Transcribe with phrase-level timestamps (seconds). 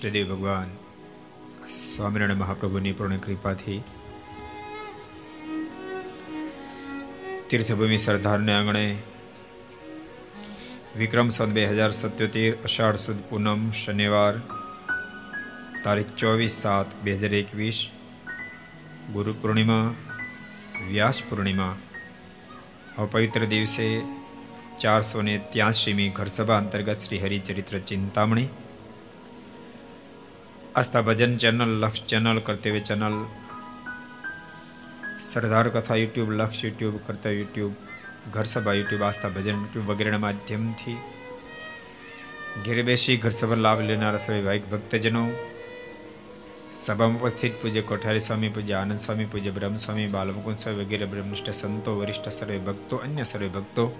[0.00, 0.70] ઈષ્ટદેવ ભગવાન
[1.70, 3.80] સ્વામિનારાયણ મહાપ્રભુની પૂર્ણ કૃપાથી
[7.48, 8.84] તીર્થભૂમિ સરદારને આંગણે
[10.94, 14.40] વિક્રમ સદ બે હજાર સત્યોતેર અષાઢ સુદ પૂનમ શનિવાર
[15.84, 17.82] તારીખ ચોવીસ સાત બે હજાર એકવીસ
[19.12, 19.84] ગુરુ પૂર્ણિમા
[20.86, 21.74] વ્યાસ પૂર્ણિમા
[22.98, 23.86] અપવિત્ર દિવસે
[24.78, 28.48] ચારસો ને ત્યાસીમી ઘરસભા અંતર્ગત Shri Haricharitra Chintamani
[30.72, 33.14] Aastha Bhajan channel Laksh channel Kartavya channel
[35.20, 37.72] Sardar Katha YouTube Laksh YouTube Kartavya YouTube
[38.28, 40.98] Gharsabha YouTube Aastha Bhajan YouTube વગેરેના માધ્યમથી
[42.60, 45.24] ઘેરે બેસી ઘરસભા લાભ લેનારા સર્વે ભાઈક ભક્તજનો
[46.78, 51.52] સભામાં ઉપસ્થિત પૂજ્ય કોઠારી સ્વામી પૂજ્ય આનંદ સ્વામી પૂજ્ય બ્રહ્મ સ્વામી બાલમુકુંદ સ્વામી વગેરે બ્રહ્મનિષ્ઠ
[51.54, 53.90] સંતો વરિષ્ઠ સર્વે ભક્તો અન્ય સર્વે ભક્તો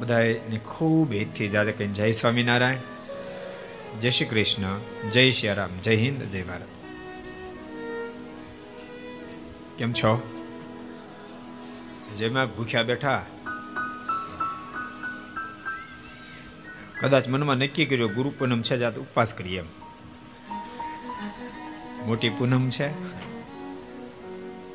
[0.00, 3.01] બધાને ખૂબ હેતથી જાજે કહીને જય સ્વામિનારાયણ
[4.00, 4.78] જય શ્રી કૃષ્ણ,
[5.10, 6.68] જય શ્રી રામ જય હિન્દ, જય ભારત.
[9.78, 10.38] કેમ છો?
[12.18, 13.26] જેમાં ભૂખ્યા બેઠા.
[17.00, 19.64] કદાચ મનમાં નક્કી કર્યો, ગુરુ પૂનમ છે, જાત ઉપવાસ કરીએ એમ.
[22.06, 22.88] મોટી પૂનમ છે.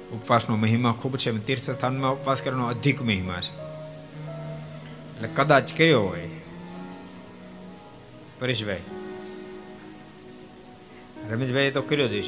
[0.09, 3.55] ઉપવાસનો મહિમા ખૂબ છે તીર્થ સ્થાનમાં ઉપવાસ કરવાનો અધિક મહિમા છે.
[5.15, 6.29] એટલે કદાચ કર્યો હોય.
[8.39, 8.81] પરેશભાઈ
[11.31, 12.23] રમેશભાઈ તો કર્યો જ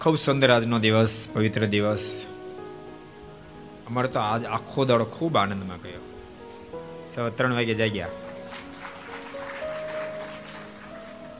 [0.00, 2.26] ખૂબ સુંદર આજનો દિવસ, પવિત્ર દિવસ.
[3.86, 6.00] અમારે તો આજ આખો દાડો ખૂબ આનંદમાં ગયો.
[7.08, 8.08] સવા ત્રણ વાગે જાગ્યા.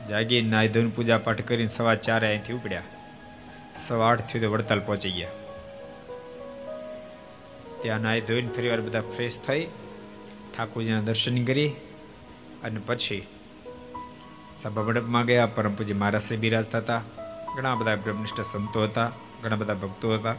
[0.09, 2.83] જાગી નાઈ ધોઈને પૂજા પાઠ કરીને સવા ચારે અહીંથી ઉપડ્યા.
[3.75, 5.29] સવા આઠ થયું તો વડતાલ પહોંચી ગયા.
[7.81, 9.67] ત્યાં નાઈ ધોઈને ફરી વાર બધા ફ્રેશ થઈ
[10.59, 11.69] ઠાકોરજીના દર્શન કરી
[12.63, 13.27] અને પછી
[14.61, 15.45] સભા મંડપમાં ગયા.
[15.45, 17.01] પરમ પૂજ્ય મહારાજ બિરાજતા હતા.
[17.55, 19.11] ઘણા બધા બ્રહ્મનિષ્ઠ સંતો હતા,
[19.43, 20.35] ઘણા બધા ભક્તો હતા.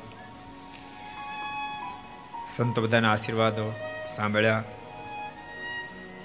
[2.48, 3.72] સંતો બધાના આશીર્વાદો
[4.16, 4.64] સાંભળ્યા.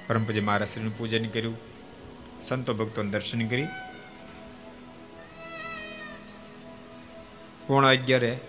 [0.08, 1.58] પરમ પૂજ્ય મહારાજનું પૂજન કર્યું.
[2.42, 3.66] સંતો ભક્તોને દર્શન કરી.
[7.68, 8.40] પોણા અગિયારે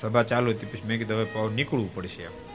[0.00, 0.66] સભા ચાલુ હતી.
[0.66, 2.49] પછી મેં કીધું હવે પાવ નીકળવું પડશે એમ.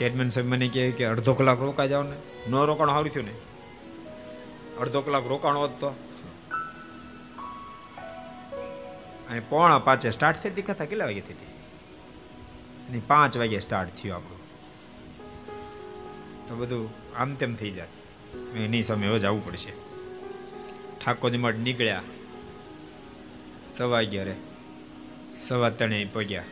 [0.00, 2.16] ચેરમેન સાહેબ મને કહે કે અડધો કલાક રોકા જાવ ને.
[2.50, 3.32] ન રોકાણ, સારું થયું ને.
[4.80, 5.88] અડધો કલાક રોકાણ હોત તો.
[9.30, 13.00] અહીં પોણા પાંચે સ્ટાર્ટ થઈ હતી, કથા કેટલા વાગે થઈ હતી?
[13.00, 14.38] પાંચ વાગે સ્ટાર્ટ થયું આપણું.
[16.48, 17.86] તો બધું આમ તેમ થઈ જાય.
[18.56, 19.70] એની સામે હવે જવું પડશે.
[21.04, 22.02] ઠાકોરજી મઠ નીકળ્યા.
[23.76, 24.34] સવા અગિયારે.
[25.38, 26.42] સવા ત્રણે પગ્યા.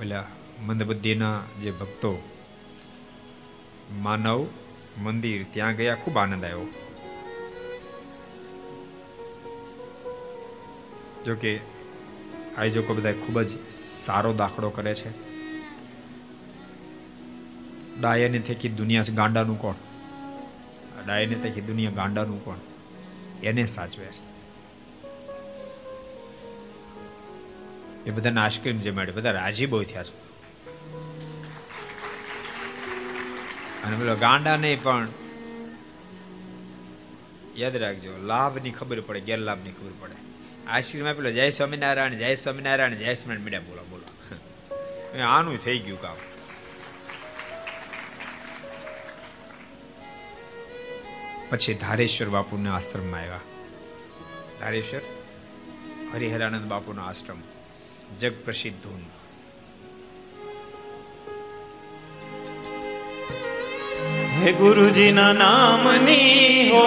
[0.00, 0.26] ઓલા
[0.66, 2.28] મંદબુદ્ધિના જે ભક્તો
[3.92, 4.46] માનવ
[4.98, 6.66] મંદિર ત્યાં ગયા, ખૂબ આનંદ આવ્યો.
[11.26, 11.60] જોકે
[12.58, 15.32] આયોજકો બધા ખૂબ જ સારો દાખલો કરે છે.
[18.00, 19.74] ડાયને થકી દુનિયા ગાંડાનું કોણ?
[21.06, 22.56] ડાયને થકી દુનિયા ગાંડાનું કોણ?
[23.42, 24.32] એને સાચવે છે.
[28.06, 30.21] એ બધાને આઈસ્ક્રીમ જે મળે, બધા રાજી બહુ થયા છે.
[33.84, 35.08] અને પેલો ગાંડા નહીં પણ
[37.56, 40.16] યાદ રાખજો, લાભની ખબર પડે, ગેરલાભની ખબર પડે.
[40.66, 45.22] આશ્રમમાં પેલો જય સ્વામિનારાયણ જય સ્વામિનારાયણ જય સ્વામિનારાયણ મીડિયા બોલો બોલો.
[45.22, 46.16] આનું થઈ ગયું કામ.
[51.50, 53.40] પછી ધારેશ્વર બાપુના આશ્રમમાં આવ્યા.
[54.60, 55.00] ધારેશ્વર,
[56.14, 57.40] હરિહરાનંદ બાપુનો આશ્રમ
[58.20, 59.21] જગ પ્રસિદ્ધ ધૂન.
[64.44, 66.86] હે ગુરુજીના નામની હો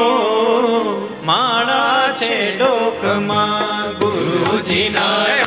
[1.25, 3.93] માળા છે ડોકમાં.
[3.99, 5.44] ગુરુજીના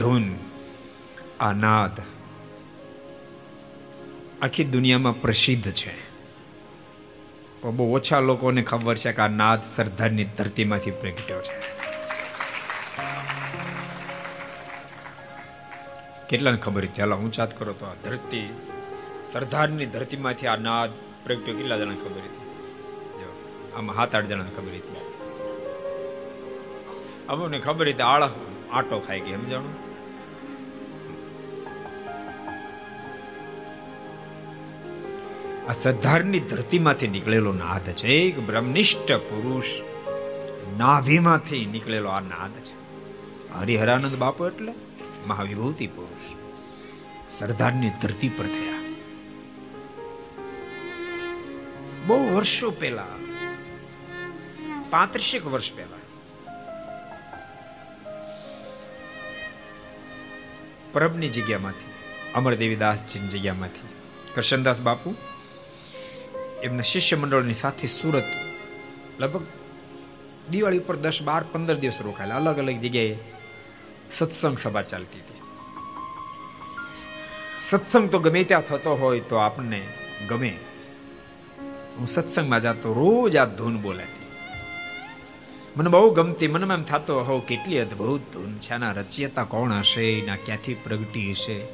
[0.00, 0.26] ધૂન
[1.40, 2.00] આ નાદ
[4.42, 5.92] આખી દુનિયામાં પ્રસિદ્ધ છે.
[7.60, 11.56] પણ બહુ ઓછા લોકોને ખબર છે કે આ નાદ સરદારની ધરતીમાંથી પ્રગટ્યો છે.
[16.28, 18.48] કેટલાને ખબર હતી હાલો ઊંચાત કરો તો આ ધરતી,
[19.24, 20.90] સરદારની ધરતીમાંથી આ નાદ
[21.24, 21.56] પ્રગટ્યો.
[21.56, 22.46] કેટલા જણા ખબર હતી?
[23.76, 24.96] આમાં સાત આઠ જણાને ખબર હતી.
[27.28, 28.24] અમુકને ખબર હતી આળ
[28.72, 29.89] આટો ખાઈ ગઈ, સમજાણું?
[35.68, 38.08] આ સદ્ધારની ધરતીમાંથી નીકળેલો નાદ છે.
[38.08, 39.70] એક બ્રહ્મનિષ્ઠ પુરુષ
[40.78, 42.74] નાભીમાંથી નીકળેલો આ નાદ છે.
[43.54, 44.72] હરિહરાનંદ બાપુ એટલે
[45.26, 46.26] મહાવિભૂતિ પુરુષ
[47.30, 48.80] સરદારની ધરતી પર થયા.
[52.06, 53.06] બહુ વર્ષો પહેલા,
[54.90, 56.02] પાંત્રીસેક વર્ષ પહેલા,
[60.92, 61.92] પરબની જગ્યામાંથી,
[62.34, 63.88] અમરદેવીદાસજીની જગ્યામાંથી
[64.34, 65.14] કરશનદાસ બાપુ
[66.62, 68.24] એમના શિષ્ય મંડળની સાથે સુરત
[69.18, 69.46] લગભગ
[70.50, 72.36] દિવાળી ઉપર દસ, બાર, પંદર દિવસ રોકાયેલા.
[72.36, 73.16] અલગ અલગ જગ્યાએ
[74.10, 75.40] સત્સંગ સભા ચાલતી હતી.
[77.60, 79.88] સત્સંગ તો ગમે ત્યાં થતો હોય તો આપણને
[80.28, 80.58] ગમે.
[81.98, 84.26] હું સત્સંગમાં જાતો રોજ આ ધૂન બોલાતી.
[85.76, 88.70] મને બહુ ગમતી, મનમાં એમ થતો, હો, કેટલી અદ્ભુત ધૂન છે.
[88.70, 90.22] આના રચયતા કોણ હશે?
[90.26, 91.66] ના ક્યાંથી પ્રગટી હશે?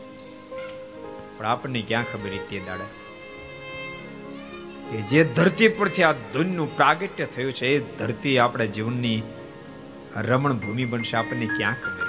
[1.36, 3.05] પણ આપણને ક્યાં ખબર તે દાડે?
[4.90, 9.22] કે જે ધરતી પરથી આ ધૂનનું પ્રાગટ્ય થયું છે, એ ધરતી આપણા જીવનની
[10.16, 11.16] રમણ ભૂમિ બનશે.
[11.16, 12.06] આપણને ક્યાં ખબર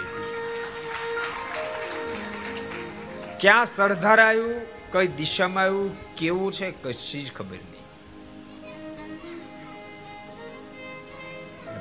[3.41, 4.61] ક્યાં સરદાર આવ્યું,
[4.91, 7.77] કઈ દિશામાં આવ્યું, કેવું છે, કશી જ ખબર નહીં.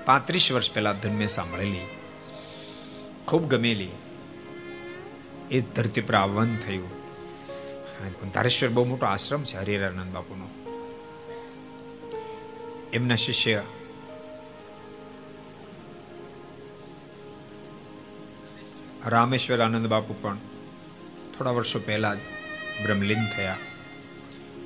[0.04, 1.87] પાંત્રીસ વર્ષ પહેલા ધન મેં સાંભળેલી.
[3.28, 3.88] ખૂબ ગમેલી.
[5.50, 6.90] એ ધરતી પર આવન થયું.
[8.35, 10.65] ધારેશ્વર બહુ મોટો આશ્રમ છે હરિરાનંદ બાપુનો.
[12.96, 13.62] એમના શિષ્ય.
[19.06, 20.37] રામેશ્વર આનંદ બાપુ પણ
[21.38, 22.18] થોડા વર્ષો પહેલા જ
[22.82, 23.56] બ્રહ્મલીન થયા.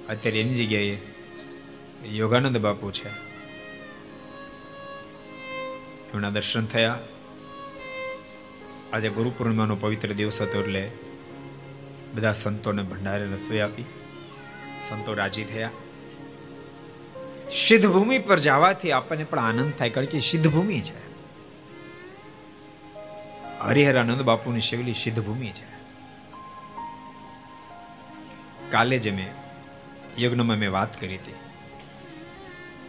[0.08, 0.98] અત્યારે એની જગ્યાએ
[2.08, 3.08] યોગાનંદ બાપુ છે.
[6.12, 6.98] એમના દર્શન થયા.
[8.92, 10.90] આજે ગુરુ પૂર્ણિમાનો પવિત્ર દિવસ હતો એટલે
[12.14, 13.82] બધા સંતોને ભંડારે રસોઈ આપી.
[14.88, 15.70] સંતો રાજી થયા.
[17.52, 21.10] સિદ્ધ ભૂમિ પર જવાથી આપણને પણ આનંદ થાય, કારણ કે સિદ્ધ ભૂમિ છે.
[23.60, 25.70] હરિહર આનંદ બાપુની શિવલી સિદ્ધ ભૂમિ છે.
[28.70, 29.28] કાલે જે મેં
[30.22, 31.34] યજ્ઞમાં મેં વાત કરી હતી.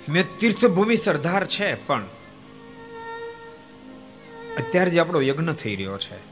[0.09, 2.03] મેં તીર્થભૂમિ સરદાર છે, પણ
[4.57, 6.31] અત્યારે જે આપણો યજ્ઞ થઈ રહ્યો છે.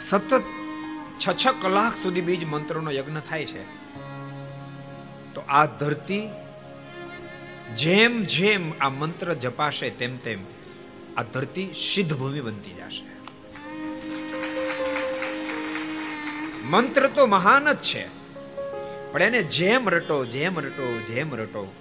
[0.00, 0.42] સતત
[1.20, 3.77] છ છ કલાક સુધી બીજ મંત્રોનો યજ્ઞ થાય છે.
[5.34, 6.28] તો આ ધરતી
[7.76, 10.38] જેમ જેમ આ મંત્ર જપાશે તેમ તેમ
[11.16, 13.04] આ ધરતી સિદ્ધ ભૂમિ બનતી જશે.
[16.64, 18.08] મંત્ર તો મહાન જ છે.
[19.12, 21.72] પણ એને જેમ રટો જેમ રટો જેમ રટો,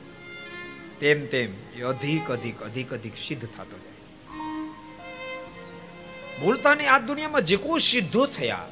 [0.99, 3.97] તેમ તેમ એ અધિક અધિક અધિક અધિક સિદ્ધ થતો જાય.
[6.41, 8.65] બોલતાની આ દુનિયામાં જે કોઈ સિદ્ધો થયા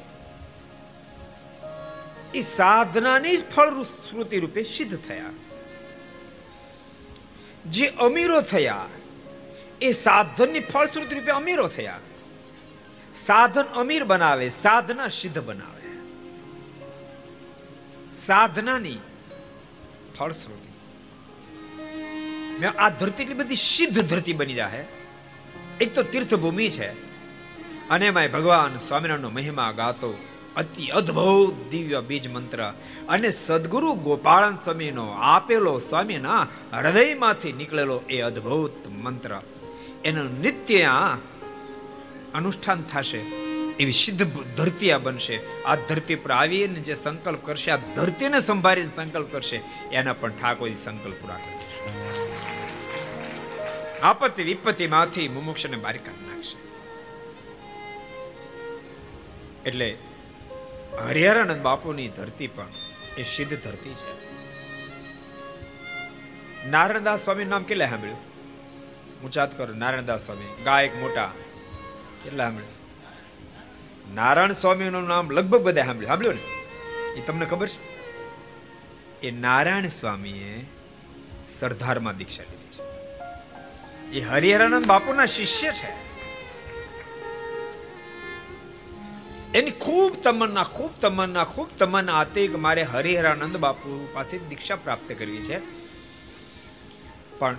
[2.34, 5.34] એ સાધનાની જ ફળશ્રુતિ રૂપે સિદ્ધ થયા
[7.64, 8.88] જે અમીરો થયા
[9.80, 12.02] એ સાધનની ફળશ્રુતિ રૂપે અમીરો થયા
[13.16, 15.90] સાધન અમીર બનાવે સાધના સિદ્ધ બનાવે
[18.14, 19.00] સાધનાની
[20.14, 20.70] ફળશ્રુતિ
[22.76, 24.84] આ ધરતી એટલી બધી સિદ્ધ ધરતી બની જાય
[25.80, 26.88] એક તો તીર્થભૂમિ છે
[27.88, 30.10] અને એમાં ભગવાન સ્વામિનારાયણનો મહિમા ગાતો
[30.56, 32.72] અતિ અદ્ભુત દિવ્ય બીજ મંત્ર.
[33.08, 39.40] અને સદગુરુ ગોપાળન સ્વામીનો આપેલો સ્વામીના હૃદયમાંથી નીકળેલો એ અદ્ભુત મંત્ર.
[40.04, 40.86] એનું નિત્ય
[42.34, 43.18] અનુષ્ઠાન થશે,
[43.80, 44.22] એવી સિદ્ધ
[44.56, 45.36] ધરતી આ બનશે.
[45.64, 49.58] આ ધરતી પર આવીને જે સંકલ્પ કરશે, આ ધરતીને સંભાળીને સંકલ્પ કરશે,
[49.92, 51.56] એના પણ ઠાકોર સંકલ્પ પૂરા કરશે
[54.02, 56.56] આપત્તિ વિપત્તિમાંથી મુમુક્ષને બહાર કાઢી નાખશે.
[59.68, 59.88] એટલે
[61.00, 62.66] હરિહરાનંદ બાપુની ધરતી પણ
[63.18, 64.26] એ સિદ્ધ ધરતી છે.
[66.70, 68.18] નારાયણદાસ સ્વામી નામ કેટલા સાંભળ્યું?
[69.24, 70.62] ઊંચાત કરો નારાયણદાસ સ્વામી.
[70.64, 71.32] ગાયક, મોટા.
[72.24, 72.76] કેટલા સાંભળ્યું?
[74.14, 76.08] નારાયણ સ્વામીનું નામ લગભગ બધા સાંભળ્યું.
[76.08, 77.20] સાંભળ્યું ને?
[77.20, 77.96] એ તમને ખબર છે?
[79.20, 80.66] એ નારાયણ સ્વામીએ
[81.50, 82.82] સરદારમાં દીક્ષા લીધી છે.
[84.18, 86.05] એ હરિહરાનંદ બાપુના શિષ્ય છે.
[89.56, 95.12] એની ખૂબ તમન્ના ખૂબ તમન્ના ખૂબ તમન્ના હતી કે મારે હરિહરાનંદ બાપુ પાસે દીક્ષા પ્રાપ્ત
[95.12, 95.60] કરવી છે.
[97.38, 97.56] પણ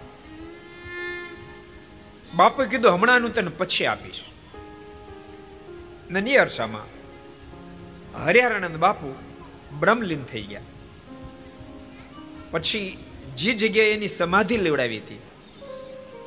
[2.36, 4.24] બાપુ કીધું, હમણાં હું તને પછી આપીશ.
[6.12, 6.86] નની અરસામાં
[8.26, 9.16] હરિહરાનંદ બાપુ
[9.80, 10.62] બ્રહ્મલીન થઈ ગયા.
[12.52, 12.98] પછી
[13.38, 15.22] જે જગ્યાએ એની સમાધિ લેવડાવી હતી,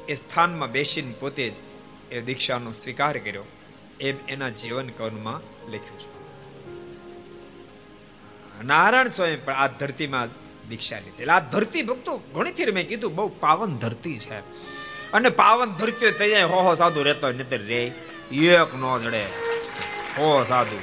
[0.09, 1.53] એ સ્થાનમાં બેસીને પોતે જ
[2.11, 3.45] એ દીક્ષાનો સ્વીકાર કર્યો.
[4.01, 5.37] એમ એના જીવન કવનમાં
[5.71, 6.11] લખ્યું છે.
[8.65, 10.29] નારાયણ સ્વામી પણ આ ધરતીમાં
[10.69, 11.23] દીક્ષા લીધી.
[11.23, 14.39] એટલે આ ધરતી ભક્તો ઘણી ફેર મેં કીધું, બહુ પાવન ધરતી છે.
[15.13, 17.93] અને પાવન ધરતી થઈ જાય, હો હો, સાધુ, રહેતો હોય નહીં રે.
[18.33, 19.23] એક નો જડે.
[20.17, 20.79] હો, સાધુ.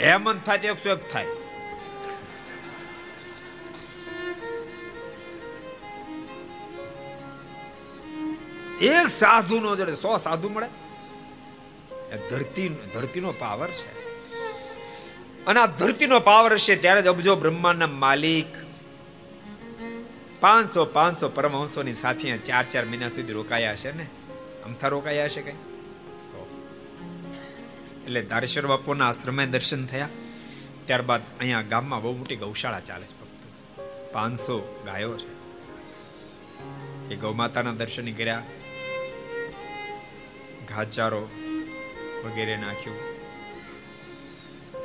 [0.00, 1.26] હેમંત થાય એકસો એક થાય.
[8.80, 10.66] એક સાધુ નો જડે સો સાધુ મળે?
[12.14, 14.06] એ ધરતી, ધરતીનો પાવર છે.
[15.46, 18.46] અને આ ધરતીનો પાવર હશે ત્યારે જ અબજો બ્રહ્માંડના માલિક
[20.40, 24.06] પાંચસો પાંચસો પરમહંસોની સાથે ચાર ચાર મહિના સુધી રોકાયા છે ને?
[24.64, 25.52] અમથા રોકાયા હશે કઈ?
[28.04, 30.08] એટલે ધારેશ્વર બાપુના આશ્રમે દર્શન થયા.
[30.84, 34.08] ત્યારબાદ અહીંયા ગામમાં બહુ મોટી ગૌશાળા ચાલે છે ભક્તો.
[34.12, 35.36] પાંચસો ગાયો છે.
[37.14, 38.42] એ ગૌમાતાના દર્શન કર્યા.
[40.76, 41.28] ઘાચારો
[42.24, 42.96] વગેરે નાખ્યું.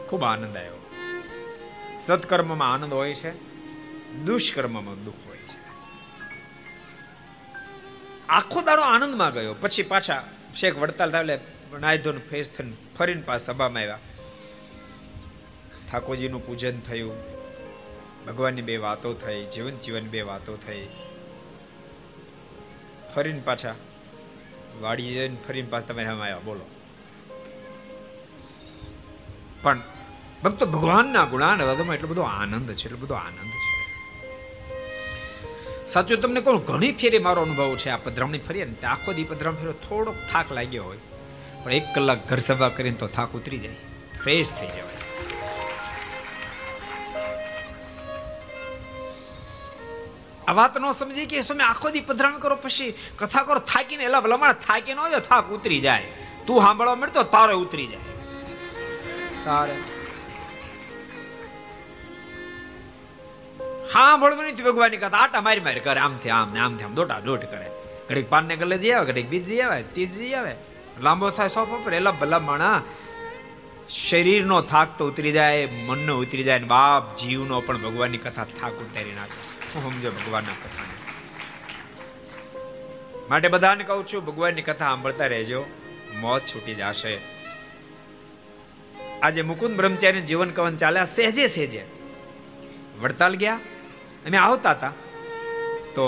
[0.07, 0.91] ખૂબ આનંદ આવ્યો.
[1.93, 3.31] સત્કર્મમાં આનંદ હોય છે,
[4.25, 5.57] દુષ્કર્મમાં દુઃખ હોય છે.
[8.29, 9.53] આખો દાડો આનંદમાં ગયો.
[9.53, 10.23] પછી પાછા
[10.55, 11.39] શેખ વડતાલ થાય એટલે
[11.79, 13.99] નાયધોન ફેસ થઈને ફરીને પાછા સભામાં આવ્યા.
[15.91, 17.15] ઠાકોરજીનું પૂજન થયું.
[18.27, 20.87] ભગવાનની બે વાતો થઈ, જીવન જીવન બે વાતો થઈ.
[23.15, 23.75] ફરીને પાછા
[24.79, 26.65] વાડી જઈને ફરીને પાછ તમે આમ આવ્યા, બોલો.
[29.63, 29.81] પણ
[30.43, 33.69] ભક્તો ભગવાનના ગુણાન વાદમાં એટલો બધો આનંદ છે, એટલો બધો આનંદ છે.
[35.87, 39.55] સાચું તમને કોણ ઘણી ફેરી મારો અનુભવ છે, આ પધરામણી ફરી ને, આખો દી પધરામ
[39.55, 41.01] ફેરો થોડોક થાક લાગ્યો હોય,
[41.63, 43.75] પણ એક કલાક ઘર સભા કરીને તો થાક ઉતરી જાય,
[44.23, 45.00] ફ્રેશ થઈ જવાય.
[50.47, 54.21] આ વાત ન સમજી કે સમય આખો દી પધરામ કરો પછી કથા કરો થાકીને એલા
[54.21, 56.03] ભલામણ થાકી ન જાય થાક ઉતરી જાય.
[56.47, 58.01] તું સાંભળવા મળતો તારે ઉતરી જાય.
[59.45, 59.75] તારે.
[63.93, 65.17] સાંભળવું નથી ભગવાનની કથા.
[65.17, 67.71] આટા મારી મારી કરે આમથી આમ ને આમથી આમ દોટા દોટ કરે.
[68.09, 70.55] ઘડીક પાન ને ગલે જઈ આવે ઘડીક બીજ જઈ આવે તીજ જઈ આવે.
[71.01, 72.81] લાંબો થાય સોફ પર એલા ભલા માણા
[73.89, 78.73] શરીરનો થાક તો ઉતરી જાય મનનો ઉતરી જાય ને બાપ જીવનો પણ ભગવાનની કથા થાક
[78.73, 79.60] ઉતારી નાખે.
[79.73, 80.95] હું સમજો ભગવાનના કથાને.
[83.29, 85.61] માટે બધાને કહું છું, ભગવાનની કથા સાંભળતા રહેજો,
[86.21, 87.13] મોત છૂટી જશે.
[89.23, 91.83] આજે મુકુંદ બ્રહ્મચારી જીવન કવન ચાલ્યા સહેજે સહેજે.
[93.01, 93.59] વડતાલ ગયા,
[94.25, 94.93] અમે આવતા હતા.
[95.95, 96.05] તો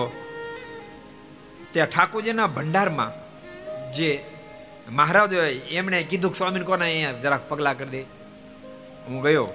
[1.72, 3.12] ત્યાં ઠાકોરજીના ભંડારમાં
[3.94, 4.10] જે
[4.92, 5.34] મહારાજ
[5.72, 8.02] એમણે કીધું કે કોને અહીંયા જરાક પગલા કરી દે.
[9.08, 9.48] હું ગયો,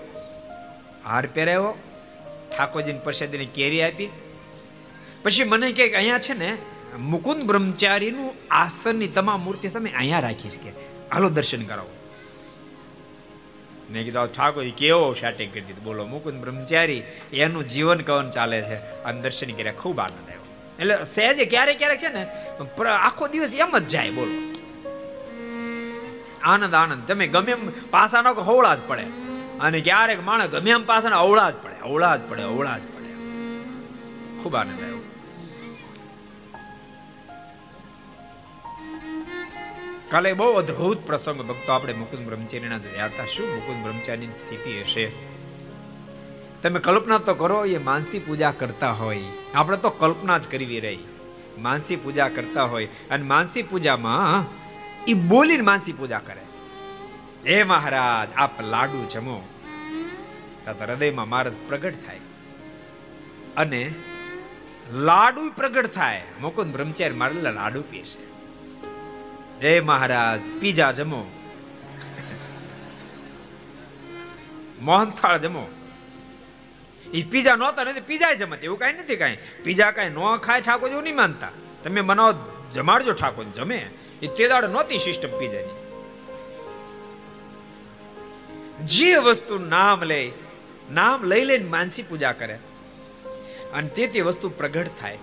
[1.07, 1.75] હાર પહેરાવ્યો
[2.57, 4.09] ઠાકોરજીને પ્રસાદીની કેરી આપી.
[5.25, 6.57] પછી મને કે અહીંયા છે ને,
[6.99, 10.71] મુકુંદ બ્રહ્મચારીનું આસનની તમામ મૂર્તિ સામે અહીંયા રાખીશ કે,
[11.13, 11.95] હાલો દર્શન કરાવો.
[13.91, 15.85] મેં કીધું ઠાકોર કેવો શાટિંગ કરી દીધું?
[15.85, 18.77] બોલો, મુકુંદ બ્રહ્મચારી, એનું જીવન કવન ચાલે છે?
[18.77, 20.45] અને દર્શન કર્યા, ખૂબ આનંદ આવ્યો.
[20.79, 22.27] એટલે સહેજે ક્યારેક ક્યારેક છે ને
[22.91, 24.37] આખો દિવસ એમ જ જાય, બોલો.
[26.43, 27.09] આનંદ આનંદ.
[27.09, 29.07] તમે ગમે એમ પાસાનો હોવળા જ પડે.
[29.61, 31.78] અને ક્યારેક માણસ ગમે એમ પાસાના અવળા જ પડે.
[31.89, 33.13] અવળા જ પડે અવળા જ પડે.
[34.43, 34.97] ખૂબ આનંદ આવ્યો.
[40.09, 43.27] કાલે બહુ અદ્ભુત પ્રસંગ, ભક્તો, આપણે મુકુંદ બ્રહ્મચારીના જોયા હતા.
[43.27, 45.13] શું મુકુંદ બ્રહ્મચારીની સ્થિતિ હશે?
[46.63, 49.23] તમે કલ્પના તો કરો, એ માનસી પૂજા કરતા હોય.
[49.55, 50.99] આપણે તો કલ્પના જ કરવી રહી.
[51.59, 52.87] માનસી પૂજા કરતા હોય.
[52.87, 54.45] અને માનસી પૂજામાં
[55.05, 56.43] એ બોલીને માનસી પૂજા કરે.
[57.47, 59.43] હે મહારાજ, આપ લાડુ જમો.
[60.73, 62.21] તત હૃદયમાં મારદ પ્રગટ થાય.
[63.57, 63.95] અને
[64.93, 66.23] લાડુ પ્રગટ થાય.
[66.41, 68.29] મુકુંદ બ્રહ્મચારી મારેલા લાડુ પીશે
[69.67, 71.25] હે મહારાજ પીઝા જમો.
[74.81, 75.69] મોહનથાળ જમો.
[77.15, 78.65] એ પીઝા નહોતા નથી પીઝા જમત.
[78.65, 79.39] એવું કાંઈ નથી કાંઈ.
[79.65, 81.49] પીઝા કાંઈ ન ખાય ઠાકોર એવું નહીં માનતા.
[81.85, 83.91] તમે બનાવો, જમાડજો ઠાકોર જમે.
[84.23, 85.89] એ તે દાડે નહોતી સિસ્ટમ પીઝાની
[88.85, 90.33] જે વસ્તુ નામ લે.
[90.93, 92.55] નામ લઈ લઈને માનસી પૂજા કરે.
[93.75, 95.19] અને તે તે વસ્તુ પ્રગટ થાય.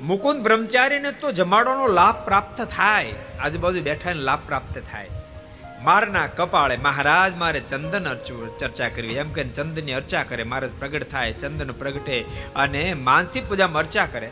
[0.00, 3.14] મુકુંદ બ્રહ્મચારીને તો જમાડવાનો લાભ પ્રાપ્ત થાય.
[3.40, 5.08] આજુબાજુ બેઠા લાભ પ્રાપ્ત થાય.
[5.82, 8.14] મારના કપાળે મહારાજ મારે ચંદન
[8.58, 9.14] ચર્ચા કરવી.
[9.14, 12.24] એમ કે ચંદનની અર્ચા કરે મહારાજ પ્રગટ થાય, ચંદન પ્રગટે
[12.56, 14.26] અને માનસી પૂજામાં અર્ચા કરે.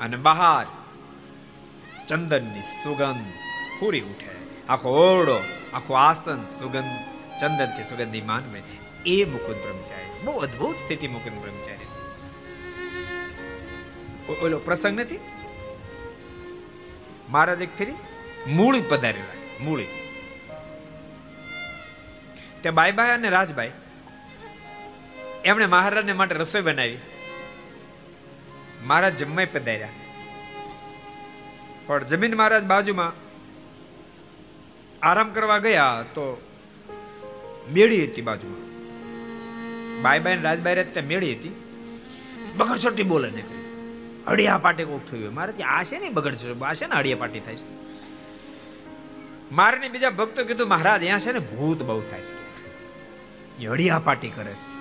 [0.00, 0.66] અને બહાર
[2.06, 3.24] ચંદનની સુગંધ
[3.80, 4.66] પૂરી ઉઠે.
[4.68, 5.40] આખો ઓરડો,
[5.74, 7.09] આખો આસન સુગંધ
[7.40, 8.62] ચંદનથી સુગંધી માનવે
[9.06, 11.86] એ મુકુંદ બ્રહ્મચારી બહુ અદ્ભુત સ્થિતિ મુકુંદ બ્રહ્મચારી
[14.42, 15.18] ઓલો પ્રસંગ નથી?
[17.28, 17.92] મહારાજ એક ફેરી
[18.46, 19.86] મૂળી પધારેલા મૂળી.
[22.62, 23.72] તે બાઈબાઈ અને રાજભાઈ
[25.44, 26.98] એમણે મહારાજને માટે રસોઈ બનાવી.
[28.82, 29.88] મહારાજ જમવાય પધાર્યા.
[31.86, 33.12] પણ જમીન મહારાજ બાજુમાં
[35.06, 36.49] આરામ કરવા ગયા તો
[37.68, 38.70] મેળી હતી બાજુમાં.
[40.02, 41.48] બાઈ બાઈ રાજબાઈ રહે ત્યાં મેળી હતી.
[42.56, 43.44] બગડસોટી બોલે ને
[44.26, 47.56] અડિયા પાટે કોક થયું મારે આ છે ને બગડસોટી આ છે ને અડિયા પાટી થાય
[47.56, 47.80] છે?
[49.52, 52.50] મારે ને બીજા ભક્તો કીધું, મહારાજ, અહીંયા છે ને ભૂત બહુ થાય છે.
[53.62, 54.80] એ હડિયા પાટી કરે છે.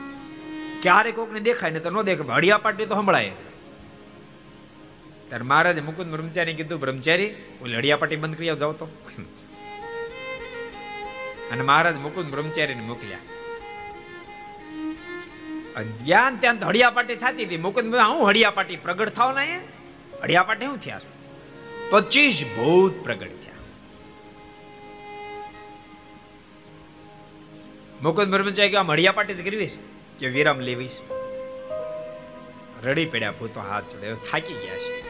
[0.81, 3.31] ક્યારે કોકને દેખાય ને તો ન દેખાય હડિયા પાટી તો સંભળાય.
[5.27, 8.87] ત્યારે મહારાજે મુકુદ બ્રહ્મચારી કીધું, બ્રહ્મચારી, ઓલી હડિયા પાટી બંધ કરી જાવ તો.
[11.51, 13.19] અને મહારાજ મુકુંદ બ્રહ્મચારીને મોકલ્યા.
[15.81, 17.57] જ્ઞાન ત્યાં હડિયા પાટી થતી હતી.
[17.57, 19.61] મુકુંદ હું હડિયા પાટી પ્રગટ થાવ ને
[20.23, 21.01] હડિયા પાટી શું થયા
[21.89, 23.53] પચીસ ભૂત પ્રગટ થયા.
[28.01, 29.77] મુકુંદ બ્રહ્મચારી કે આમ હળિયાપાટી જ કરવી છે?
[30.19, 30.91] કે વિરામ લેવીશ
[32.83, 35.03] રડી પડ્યા ભૂતો હાથ જોડે થાકી ગયા છે.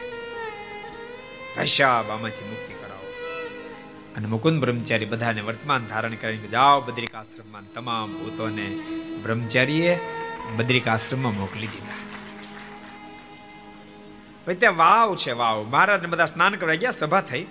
[1.54, 2.74] કશાબ આમાંથી મુક્તિ
[4.16, 8.66] અને મુકુંદ બ્રહ્મચારી બધાને વર્તમાન ધારણ કરીને જાઓ બદ્રિકાશ્રમમાં તમામ ભૂતોને
[9.22, 10.00] બ્રહ્મચારીએ
[10.56, 11.90] બદ્રિકાશ્રમમાં મોકલી દીધા.
[14.44, 15.62] પછી ત્યાં વાવ છે વાવ.
[15.62, 17.46] મહારાજને બધા સ્નાન કરવા ગયા, સભા થઈ.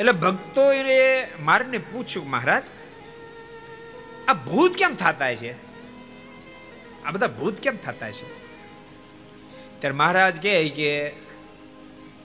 [0.00, 2.64] એટલે ભક્તો એ મારને પૂછ્યું, મહારાજ,
[4.28, 5.52] આ ભૂત કેમ થતા છે?
[7.04, 8.42] આ બધા ભૂત કેમ થતા છે?
[9.80, 11.12] ત્યારે મહારાજ કહે કે,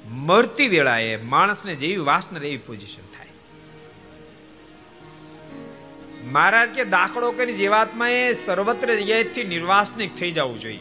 [0.10, 3.07] મરતી વેળાએ માણસને જેવી વાસના એવી પોઝિશન
[6.32, 10.80] મહારાજ કે દાખલો કરી જીવાત્માએ સર્વત્ર જગ્યાએથી નિર્વાસનિક થઈ જવું જોઈએ.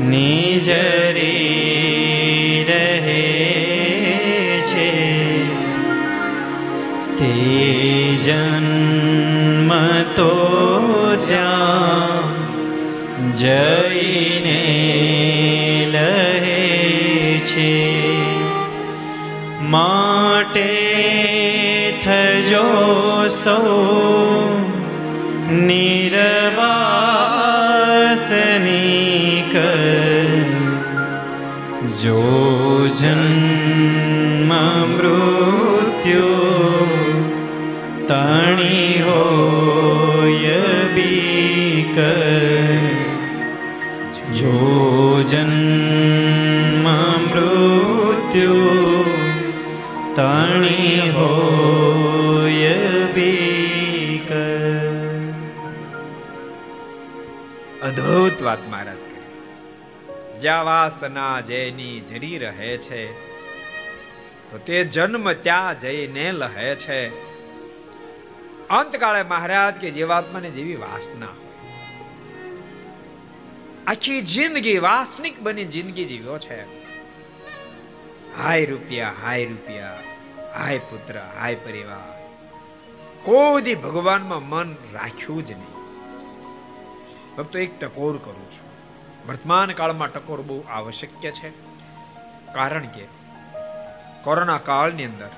[0.00, 1.36] નિજરી
[2.68, 3.22] રહે
[4.60, 5.44] છે.
[7.16, 7.32] તે
[8.16, 10.32] જન્મ તો
[11.28, 12.06] ત્યાં
[13.34, 13.85] જઈને
[23.46, 23.62] સૌ
[25.66, 26.64] નિરવાસનિક
[31.94, 32.22] જો
[32.92, 34.50] જન્મ
[34.90, 36.32] મૃત્યુ
[38.08, 40.60] તણી હોય
[40.96, 41.96] બીક
[44.32, 44.56] જો
[45.24, 45.65] જન્મ
[58.16, 60.40] અદ્ભુત વાત મહારાજ કરી.
[60.40, 63.12] જ્યાં જેની જરી રહે છે,
[64.50, 67.08] તો તે જન્મ ત્યાં જઈને લહે છે.
[68.68, 71.28] અંતકાળે મહારાજ કે જીવાત્માને જેવી વાસના.
[73.86, 76.62] આખી જિંદગી વાસનિક બની જિંદગી જીવ્યો છે.
[78.42, 80.00] હાય રૂપિયા હાય રૂપિયા,
[80.58, 82.28] હાય પુત્ર, હાય પરિવાર.
[83.22, 85.75] કોઈ ભગવાનમાં મન રાખ્યું જ નહીં.
[87.36, 88.76] ભક્તો એક ટકોર કરું છું.
[89.28, 91.50] વર્તમાન કાળમાં ટકોર બહુ આવશ્યક છે.
[92.54, 93.04] કારણ કે
[94.24, 95.28] કોરોના કાળની અંદર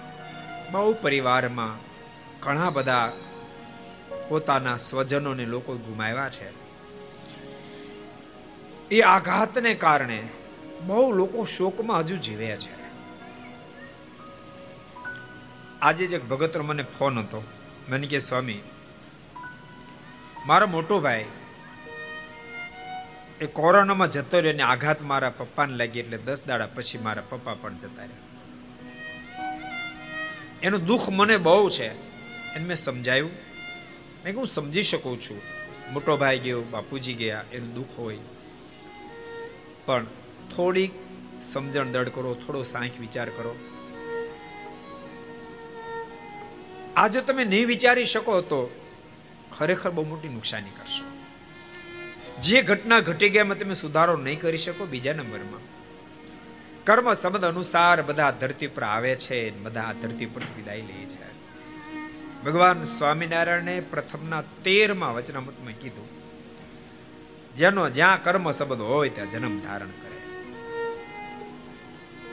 [0.71, 1.77] બહુ પરિવારમાં
[2.41, 3.13] ઘણા બધા
[4.29, 6.69] પોતાના સ્વજનોને લોકો ગુમાવ્યા છે.
[8.89, 10.29] એ આઘાતને કારણે
[10.87, 12.79] બહુ લોકો શોકમાં હજુ જીવે છે.
[15.81, 17.45] આજે જ એક ભગતનો મને ફોન હતો.
[17.89, 18.63] મને કે, સ્વામી,
[20.47, 21.25] મારો મોટો ભાઈ
[23.41, 27.55] એ કોરોનામાં જતો રહ્યો અને આઘાત મારા પપ્પાને લાગી એટલે દસ દાડા પછી મારા પપ્પા
[27.55, 28.17] પણ જતા રહ્યા.
[30.63, 32.09] એનું દુઃખ મને બહુ છે.
[32.55, 33.31] એને મેં સમજાયું.
[34.25, 35.43] મેં હું સમજી શકું છું.
[35.93, 38.19] મોટો ભાઈ ગયો, બાપુજી ગયા, એનું દુઃખ હોય.
[39.87, 40.07] પણ
[40.57, 40.91] થોડીક
[41.43, 43.59] સમજણ દળ કરો, થોડો સાંખ વિચાર કરો.
[46.97, 48.81] આ જો તમે નહીં વિચારી શકો તો
[49.59, 51.18] ખરેખર બહુ મોટી નુકસાની કરશો.
[52.43, 55.61] જે ઘટના ઘટી ગયામાં તમે સુધારો નહીં કરી શકો બીજા નંબરમાં.
[56.85, 61.29] કર્મ સંબંધ અનુસાર બધા ધરતી પર આવે છે બધા ધરતી પર વિદાય લે છે.
[62.45, 66.09] ભગવાન સ્વામિનારાયણે પ્રથમના તેરમાં વચનામૃતમાં કીધું,
[67.57, 70.19] જેનો જ્યાં કર્મ સંબંધ હોય ત્યાં જન્મ ધારણ કરે.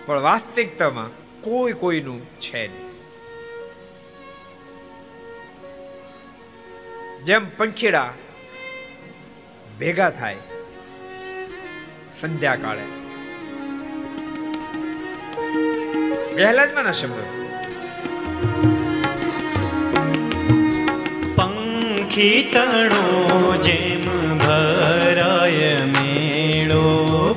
[0.05, 2.85] પણ વાસ્તવિકતામાં કોઈ કોઈનું છે નહીં.
[7.23, 8.13] જેમ પંખીડા
[9.79, 10.35] ભેગા થાય
[12.11, 12.85] સંધ્યાકાળે.
[16.35, 17.17] વહેલા જ મને શબ્દ
[21.35, 26.85] પંખી તણો જેમ ભરાય મેળો.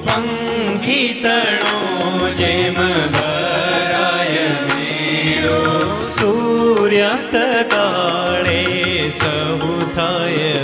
[0.05, 2.79] પંખી તણો જેમ
[3.13, 5.61] ભરાય મેળો.
[6.03, 7.35] સૂર્યાસ્ત
[7.71, 8.63] કાળે
[9.11, 10.58] સૌ થાય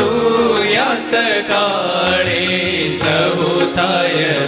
[0.00, 1.14] સૂર્યાસ્ત
[1.48, 2.40] કાળે
[2.98, 4.39] સહુ થાય.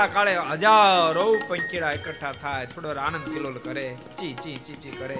[0.00, 2.66] સંધ્યા કાળે હજારો પંખીડા એકઠા થાય.
[2.66, 3.96] થોડો આનંદ કિલોલ કરે.
[4.18, 5.16] ચી ચી ચી ચી કરે.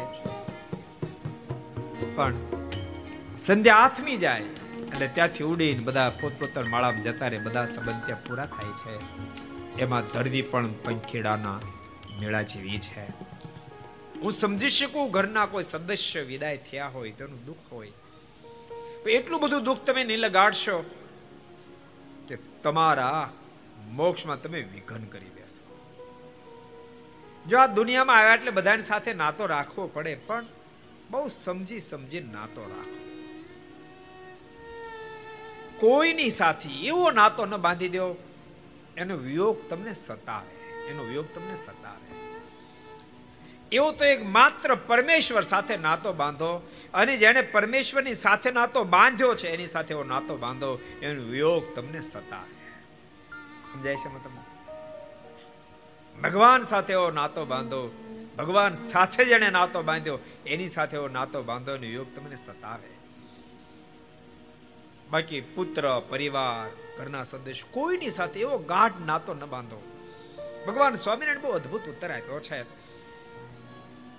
[2.14, 2.35] પણ
[3.38, 7.38] સંધ્યા આથમી જાય એટલે ત્યાંથી ઉડીને બધા પોતપોતાના માળામાં જતા રહે.
[7.38, 8.95] બધા સંબંધ ત્યાં પૂરા થાય છે.
[9.83, 11.61] એમાં ધરતી પણ પંખીડાના
[12.21, 13.05] મેળા જેવી છે.
[14.23, 17.93] હું સમજી શકું ઘરના કોઈ સદસ્ય વિદાય થયા હોય તેનું દુઃખ હોય.
[19.07, 20.79] એટલું બધું દુઃખ તમે નહીં લગાડશો
[22.29, 23.33] કે તમારા
[23.88, 25.61] મોક્ષમાં તમે વિઘન કરી બેસો.
[27.49, 30.45] જો આ દુનિયામાં આવ્યા એટલે બધાની સાથે નાતો રાખવો પડે, પણ
[31.11, 33.01] બહુ સમજી સમજી નાતો રાખો.
[35.78, 38.16] કોઈની સાથે એવો નાતો ન બાંધી દો
[38.97, 42.11] એનો વિયોગ તમને સતાવે, એનો વિયોગ તમને સતાવે.
[43.72, 49.49] એવો તો એક માત્ર પરમેશ્વર સાથે નાતો બાંધો, અને જેણે પરમેશ્વરની સાથે નાતો બાંધ્યો છે,
[49.49, 52.60] એની સાથે એવો નાતો બાંધો, એનો વિયોગ તમને સતાવે.
[53.73, 54.41] સમજાય છે તમને
[56.23, 57.91] ભગવાન સાથે એવો નાતો બાંધો,
[58.39, 63.01] ભગવાન સાથે જેણે નાતો બાંધ્યો, એની સાથે એવો નાતો બાંધો ને યોગ તમને સતાવે.
[65.11, 69.83] બાકી પુત્ર, પરિવાર, ઘરના સદસ્ય, કોઈની સાથે એવો ગાઢ નાતો ન બાંધો.
[70.66, 72.62] ભગવાન સ્વામિનારાયણ બહુ અદ્ભુત ઉત્તર આપ્યો છે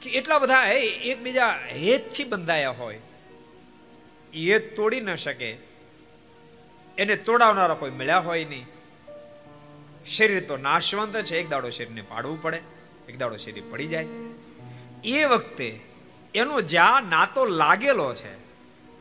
[0.02, 3.02] કે એટલા બધા એકબીજા હેતથી બંધાયા હોય.
[4.34, 5.58] એ તોડી ન શકે.
[6.98, 8.68] એને તોડાવનારા કોઈ મળ્યા હોય નહીં.
[10.06, 11.38] શરીર તો નાશવંત છે.
[11.38, 12.62] એક દાડો શરીરને પાડવું પડે,
[13.10, 14.08] એક દાડો શરીર પડી જાય.
[15.04, 15.80] એ વખતે
[16.36, 18.42] એનો જ્યાં નાતો લાગેલો છે,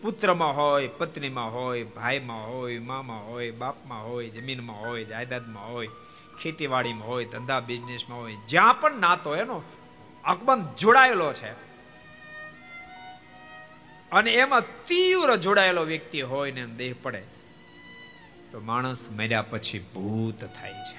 [0.02, 5.88] પુત્રમાં હોય, પત્નીમાં હોય, ભાઈમાં હોય, મામાં હોય, બાપમાં હોય, જમીનમાં હોય, જાયદાદમાં હોય,
[6.42, 9.62] ખેતીવાડીમાં હોય, ધંધા, બિઝનેસમાં હોય, જ્યાં પણ નાતો એનો
[10.24, 11.50] અકબંધ જોડાયેલો છે.
[14.12, 17.39] અને એમાં તીવ્ર જોડાયેલો વ્યક્તિ હોય ને દેહ પડે.
[18.52, 20.98] તો માણસ મર્યા પછી ભૂત થાય છે.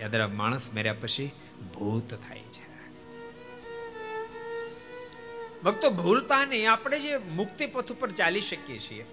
[0.00, 1.30] યાદ રાખ, માણસ મર્યા પછી
[1.74, 2.68] ભૂત થાય છે.
[5.62, 9.04] ભક્તો ભૂલતા નહીં આપણે જે મુક્તિ પથ ઉપર ચાલી શકીએ છીએ,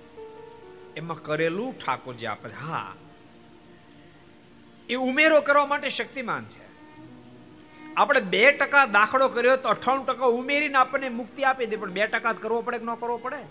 [0.96, 2.50] એમાં કરેલું ઠાકોરજી આપે.
[2.62, 2.94] હા,
[4.90, 6.66] એ ઉમેરો કરવા માટે શક્તિમાન છે.
[7.96, 12.08] આપણે બે ટકા દાખલો કર્યો તો અઠાણું ટકા ઉમેરીને આપણને મુક્તિ આપી દે, પણ બે
[12.08, 13.44] ટકા જ કરવો પડે કે ન કરવો પડે?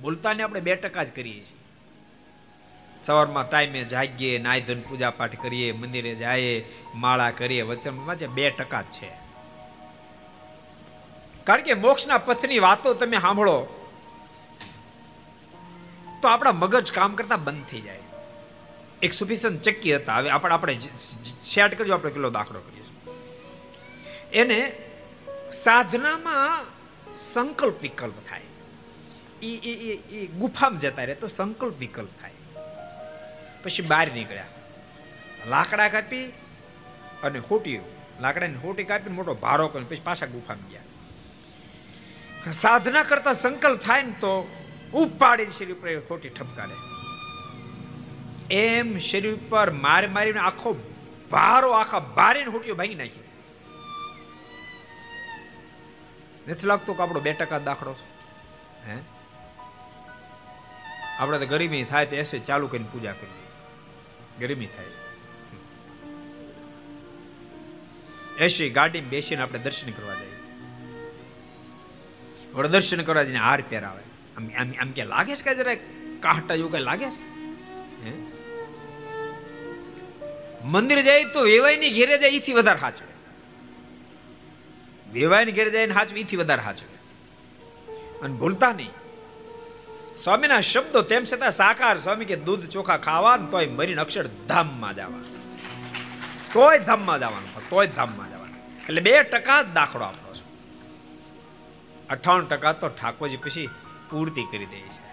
[0.00, 1.61] ભૂલતાને આપણે બે ટકા જ કરીએ છીએ.
[3.04, 6.54] સવારમાં ટાઈમે જાગીએ નાય ધન પૂજા પાઠ કરીએ, મંદિરે જઈએ,
[6.94, 9.10] માળા કરીએ વચનમાં જે બે ટકા જ છે.
[11.44, 13.58] કારણ કે મોક્ષના પથની વાતો તમે સાંભળો,
[16.22, 18.02] તો આપણા મગજ કામ કરતા બંધ થઈ જાય.
[19.02, 20.16] એક સુફિસન ચક્કી હતા.
[20.16, 20.74] હવે આપણે આપણે
[21.44, 22.80] સેટ કરજો, આપણે કિલો દાખલો કરીએ
[24.32, 24.58] એને
[25.52, 26.64] સાધનામાં
[27.16, 28.46] સંકલ્પ વિકલ્પ થાય.
[29.42, 32.30] એ ગુફામાં જતા રહે તો સંકલ્પ વિકલ્પ થાય.
[33.62, 34.46] પછી બહાર નીકળ્યા.
[35.46, 36.26] લાકડા કાપી
[37.22, 37.80] અને હોટી,
[38.20, 40.82] લાકડાની ખૂટી કાપીને મોટો ભારો કર્યો, પછી પાછા ગુફામાં ગયા.
[42.52, 44.48] સાધના કરતા સંકલ્પ થાય ને તો
[44.94, 46.74] ઉપાડીને શરીર ઉપર ખોટી ઠપકારે.
[48.54, 50.76] એમ શરીર ઉપર માર મારીને આખો
[51.30, 53.22] ભારો, આખા બારીને હોટીઓ ભાંગી નાખી.
[56.48, 58.22] નથી લાગતું કે આપણો બે ટકા દાખલો છે.
[58.90, 58.98] હે?
[61.18, 63.41] આપણે તો ગરીબી થાય તો એસે ચાલુ કરીને પૂજા કરીએ.
[64.40, 65.00] ગરમી થાય છે.
[68.36, 70.38] એસી ગાડી બેસીને આપણે દર્શન કરવા જઈએ.
[72.54, 74.02] વડે દર્શન કરવા જઈને હાર પહેરાવે.
[74.36, 75.74] આમ આમ આમ કે લાગે છે કે જરા
[76.20, 77.32] કાટા જેવું કઈ લાગે છે?
[80.64, 83.12] મંદિર જાય તો વેવાયની ઘેરે જાય એથી વધારે સાચવે
[85.12, 86.96] વેવાયની ઘેરે જાય ને સાચવે એથી વધારે સાચવે
[88.20, 88.90] અને ભૂલતા નહીં.
[90.16, 95.20] સ્વામીના શબ્દો તેમ છતાં સાકાર સ્વામી કે દૂધ ચોખા ખાવા તોય મરીને અક્ષરધામમાં જવા
[96.54, 98.82] તોય ધામમાં જવાનું તોય ધામમાં જવાનું.
[98.82, 100.42] એટલે બે ટકા દાખલો આપણો છે.
[102.08, 103.68] અઠાવન ટકા તો ઠાકોરજી પછી
[104.10, 105.12] પૂર્તિ કરી દે છે.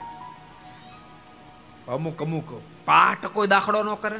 [1.88, 4.20] અમુક અમુક પાઠ કોઈ દાખલો ન કરે.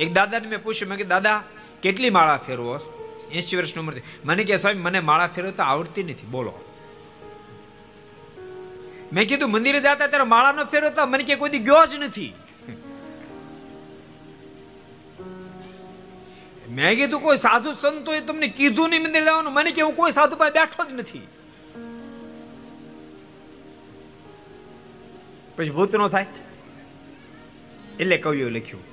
[0.00, 1.42] એક દાદાને મેં પૂછ્યું, મેં કે દાદા,
[1.82, 2.80] કેટલી માળા ફેરવો
[3.32, 4.00] એસી વર્ષની ઉંમરથી.
[4.24, 6.26] મને કે, સ્વામી, મને માળા ફેરવતા આવડતી નથી.
[6.26, 6.67] બોલો.
[9.12, 12.32] મેં કીધું, મંદિરે જતા ત્યારે માળા નો ફેરવતા મને કે કોઈ ગયો જ નથી.
[16.70, 19.52] મેં કીધું, કોઈ સાધુ સંતો એ તમને કીધું નહીં મંદિર જવાનું.
[19.52, 21.26] મને કે, હું કોઈ સાધુ પાસે બેઠો જ નથી.
[25.56, 26.26] પછી ભૂત નો થાય.
[28.00, 28.84] એટલે કવિઓ લખ્યું,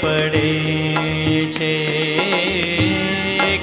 [0.00, 0.48] પડે
[1.50, 1.76] છે.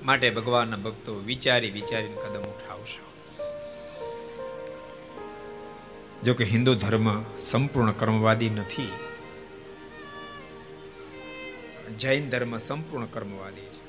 [0.05, 3.05] માટે ભગવાનના ભક્તો વિચારી વિચારીને કદમ ઉઠાવશો.
[6.25, 8.93] જો કે હિન્દુ ધર્મ સંપૂર્ણ કર્મવાદી નથી.
[11.99, 13.87] જૈન ધર્મ સંપૂર્ણ કર્મવાદી છે.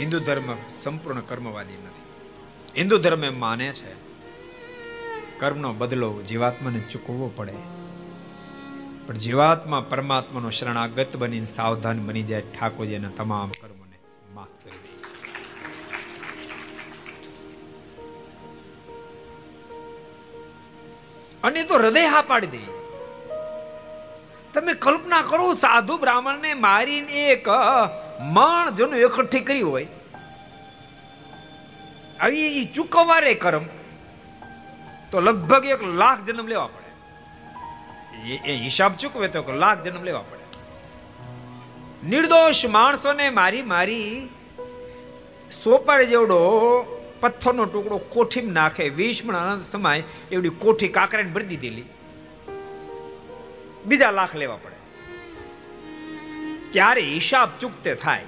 [0.00, 2.02] હિન્દુ ધર્મ સંપૂર્ણ કર્મવાદી નથી.
[2.80, 4.08] હિન્દુ ધર્મ એમ માને છે,
[5.38, 7.77] કર્મનો બદલો જીવાત્માને ચૂકવવો પડે.
[9.08, 13.96] પણ જીવાત્મા પરમાત્માનો શરણાગત બનીને સાવધાન બની જાય ઠાકોરજીના તમામ કર્મોને
[14.34, 15.12] માફ કરી દે છે.
[21.42, 22.58] અને તો હૃદય હા પાડી દે.
[24.52, 27.48] તમે કલ્પના કરો સાધુ બ્રાહ્મણને મારીને એક
[28.20, 29.86] મણ જેનું એકઠી કરી હોય.
[32.20, 33.64] આવી એ ચૂકવવારે કર્મ.
[35.10, 36.68] તો લગભગ એક લાખ જન્મ લેવા
[38.34, 40.38] એ હિસાબ ચૂકવે તો લાખ જન્મ લેવા પડે.
[42.08, 44.28] નિર્દોષ માણસોને મારી મારી
[45.64, 46.38] સોપાડ જેવડો
[47.20, 50.02] પથ્થરનો ટુકડો કોઠીમાં નાખે વિષ્ણ અનંત સમાય,
[50.32, 51.84] એવડી કોઠી કાકરાને ભરી દીધેલી.
[53.86, 54.74] બીજા લાખ લેવા પડે.
[56.70, 58.24] ત્યારે હિસાબ ચૂકતે થાય?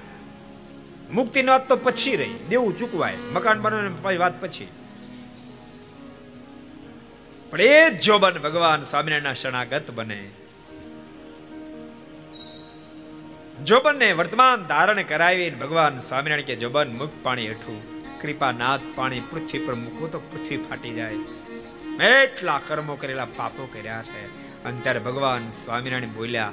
[1.11, 3.17] મુક્તિની વાત તો પછી રહી, દેવું ચૂકવાય.
[3.33, 4.67] મકાન બનાવવાની વાત પછી.
[7.51, 10.29] પણ એ જ જોબન ભગવાન સ્વામિનારાયણના શરણાગત બને.
[13.65, 17.79] જોબનને વર્તમાન ધારણ કરાવી ભગવાન સ્વામિનારાયણ કે જોબન મુખ પાણી હેઠું,
[18.21, 21.13] કૃપાનાથ પાણી પૃથ્વી પર મૂકવું તો પૃથ્વી ફાટી જાય.
[22.05, 24.25] એટલા કર્મો કરેલા પાપો કર્યા છે.
[24.63, 26.51] અને ત્યારે ભગવાન સ્વામિનારાયણ બોલ્યા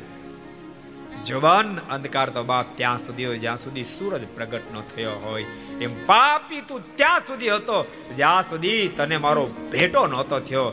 [1.24, 5.44] જવાન અંધકાર તો બાપ ત્યાં સુધી હોય, જ્યાં સુધી સૂરજ પ્રગટ ન થયો હોય.
[5.80, 7.78] એમ પાપી તું ત્યાં સુધી હતો,
[8.16, 10.68] જ્યાં સુધી તને મારો ભેટો નહોતો થયો.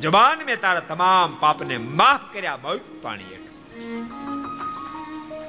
[0.00, 3.34] જવાન મેં તારા તમામ પાપને માફ કર્યા, બહુ પાણી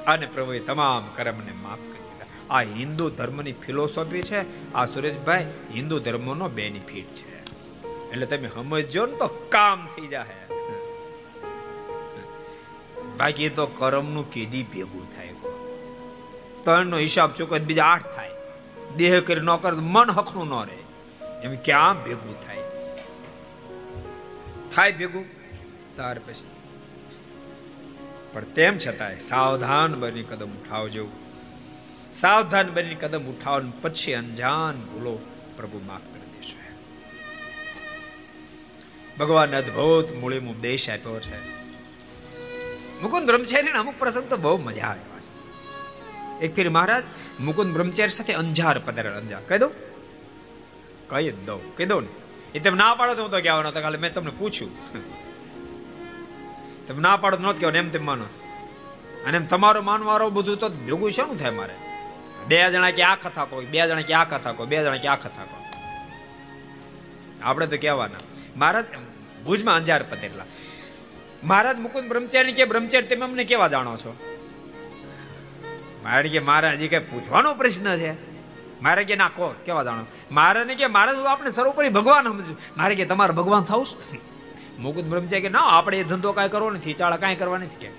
[0.06, 2.28] અને પ્રભુએ તમામ કર્મને માફ કરી દીધા.
[2.50, 4.40] આ હિન્દુ ધર્મની ફિલોસોફી છે,
[4.74, 7.38] આ સુરેશભાઈ, હિન્દુ ધર્મનો બેનિફિટ છે.
[8.12, 10.44] એટલે તમે સમજો ને તો કામ થઈ જાય
[13.18, 15.34] બાકી તો કર્મનું કેદી ભેગું થાય
[16.64, 18.37] ત્રણ નો હિસાબ ચૂકવે બીજા આઠ થાય.
[18.96, 20.78] દેહ કરી ન કરે મન હખણું ન રહે.
[21.42, 22.58] એમ ક્યાં ભેગું થાય?
[24.74, 25.24] થાય ભેગું?
[25.96, 26.46] તાર પછી.
[28.32, 31.08] પણ તેમ છતાંય સાવધાન બની કદમ ઉઠાવજો.
[32.12, 35.18] સાવધાન બની કદમ ઉઠાવો પછી અંજાન ભૂલો
[35.56, 36.56] પ્રભુ માફ કરી દેશે.
[39.16, 41.58] ભગવાન અદ્ભુત મૂળીમ ઉપદેશ આપ્યો છે.
[43.02, 45.07] મુકુંદ બ્રહ્મચારી અમુક પ્રસંગ તો બહુ મજા આવે.
[46.40, 47.04] એક ફેર મહારાજ,
[47.40, 49.42] મુકુંદ બ્રહ્મચારી સાથે અંજાર પધારે અંજાર.
[49.48, 49.72] કહી દઉં?
[51.10, 52.12] કહી જ દઉં, કહી દઉં ને.
[52.54, 54.70] એ તમે ના પાડો તો હું તો કહેવાનો હતો, કાલે મેં તમને પૂછ્યું.
[56.86, 58.24] તમે ના પાડો નો કહેવાનું, એમ તેમ માનો
[59.26, 61.76] અને એમ તમારો માનવારો બધું તો ભેગું શું થાય મારે?
[62.48, 65.08] બે જણા કે આ કથા કહો, બે જણા કે આ કથા કહો, બે જણા કે
[65.08, 65.58] આ કથા કહો.
[67.42, 68.22] આપણે તો કહેવાના.
[68.56, 68.86] મહારાજ
[69.44, 70.48] ભુજમાં અંજાર પતેલા
[71.44, 74.12] મહારાજ, મુકુંદ બ્રહ્મચારી કે બ્રહ્મચારી, તમે અમને કેવા જાણો છો?
[76.04, 78.12] મારે કે મહારાજ કઈ પૂછવાનો પ્રશ્ન છે?
[78.82, 82.94] મારે કે ના કહો કેવા જાણો મારે ને કે મારે આપણે સર્વોપરી ભગવાન સમજુ મારે
[82.94, 83.86] કે તમારે ભગવાન થાવ
[84.78, 87.90] મુકુદ બ્રહ્મચારી કે ના, આપણે એ ધંધો કાંઈ કરવો નથી, ચાળા કાંઈ કરવા નથી કે.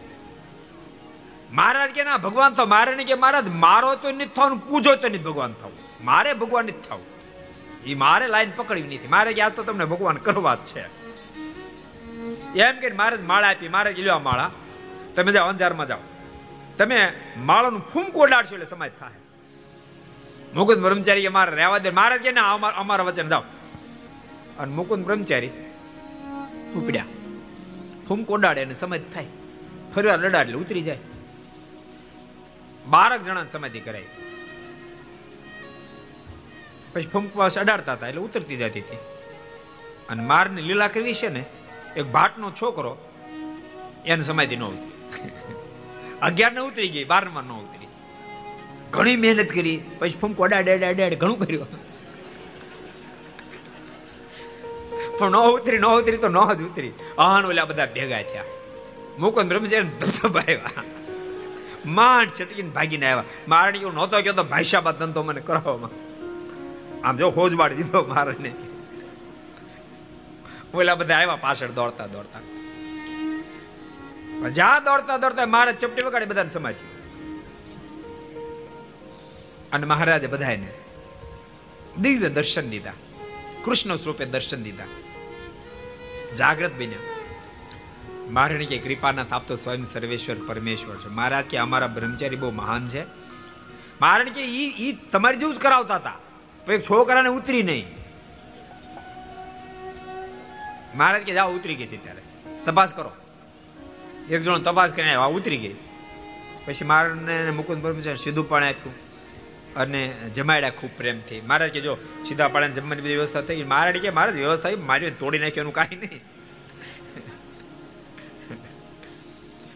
[1.52, 5.08] મહારાજ કે ના, ભગવાન થાવ મારે ને કે મહારાજ, મારો તો નથી થવાનું પૂજો તો
[5.08, 7.20] નહીં ભગવાન થવું મારે ભગવાન નથી થવું
[7.86, 9.08] એ મારે લાઈન પકડવી નથી.
[9.08, 10.82] મારે કે આ તો તમને ભગવાન કરવા જ છે.
[12.60, 13.70] એમ કે મહારાજ માળા આપી.
[13.70, 14.52] મારે કે લ્યો માળા.
[15.16, 15.98] તમે જાઓ અંજારમાં જાઓ.
[16.80, 17.00] તમે
[17.38, 19.18] માળાનું ફૂમકો ઉડાડશો એટલે સમાજ થાય.
[20.56, 21.90] મુકુંદ બ્રહ્મચારી કે મારે રહેવા દે.
[21.90, 23.44] મારે કે ના, અમારા વચન જાઓ.
[24.60, 25.50] અને મુકુંદ બ્રહ્મચારી
[26.76, 27.06] ઉપડ્યા.
[28.08, 29.28] ફૂમકો ઉડાડે અને સમાજ થાય.
[29.96, 30.98] ફરી વાર લડા એટલે ઉતરી જાય.
[32.88, 34.06] બારક જણા સમાધિ કરાય
[36.94, 38.98] પછી ફૂમકવાસ અડાડતા હતા એટલે ઉતરતી જતી હતી.
[40.10, 41.44] અને મારની લીલા કરવી છે ને?
[41.96, 42.98] એક ભાટનો છોકરો
[44.06, 45.69] એને સમાધિ ન ઉતરી
[46.22, 47.88] અગિયાર ને ઉતરી ગઈ બારમાં ન ઉતરી.
[48.92, 51.68] ઘણી મહેનત કરી, પછી ફૂમકો અડાડે અડાડે ઘણું કર્યું.
[55.18, 56.92] પણ ન ઉતરી ન ઉતરી તો ન જ ઉતરી.
[57.18, 58.44] અહન ઓલા બધા ભેગા થયા.
[59.20, 60.84] મુકુંદ બ્રહ્મચારી ધબધબાવ્યા
[61.86, 63.24] માંડ છટકીને ભાગીને આવ્યા.
[63.48, 65.90] મારણી એવું નહોતો ગયો તો ભાઈશાબાદ ધંધો મને કરાવવામાં
[67.08, 67.18] આમ.
[67.18, 68.52] જો હોજવાડ દીધો મારને.
[70.74, 72.40] ઓલા બધા આવ્યા પાછળ દોડતા દોડતા.
[74.48, 76.76] જ્યાં દોડતા દોડતા મહારાજ ચપટી વગાડી બધાને સમાજ
[79.72, 80.74] અને મહારાજે બધાને
[81.98, 82.92] દિવ્ય દર્શન દીધા.
[83.66, 84.84] કૃષ્ણ સ્વરૂપે દર્શન દીધા.
[86.36, 87.00] જાગ્રત બન્યા.
[88.30, 91.08] મહારાણી કે કૃપાનાથ આપતો સ્વયં સર્વેશ્વર પરમેશ્વર છે.
[91.08, 93.04] મહારાજ કે અમારા બ્રહ્મચારી બહુ મહાન છે.
[94.02, 96.18] મારે કે ઈ ઈ તમારી જેવું જ કરાવતા હતા.
[96.72, 97.86] એક છોકરાને ઉતરી નહીં.
[100.96, 102.22] મહારાજ કે જાઓ, ઉતરી ગઈ છે ત્યારે.
[102.66, 103.12] તપાસ કરો.
[104.30, 105.76] એક જણો તપાસ કરીને ઉતરી ગઈ.
[106.66, 109.10] પછી મારને મુકુંદ બ્રહ્મચારી સીધું પણ આપ્યું
[109.76, 111.42] અને જમાડ્યા ખૂબ પ્રેમથી.
[111.42, 115.40] મહારાજ કે જો સીધા પાડે જમવાની બધી વ્યવસ્થા થઈ મહારાજ કે મહારાજ, વ્યવસ્થા મારી તોડી
[115.40, 116.22] નાખ્યું કાંઈ નહીં.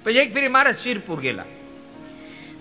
[0.03, 1.43] પછી એક ફેરી મહારાજ શિરપુર ગયેલા.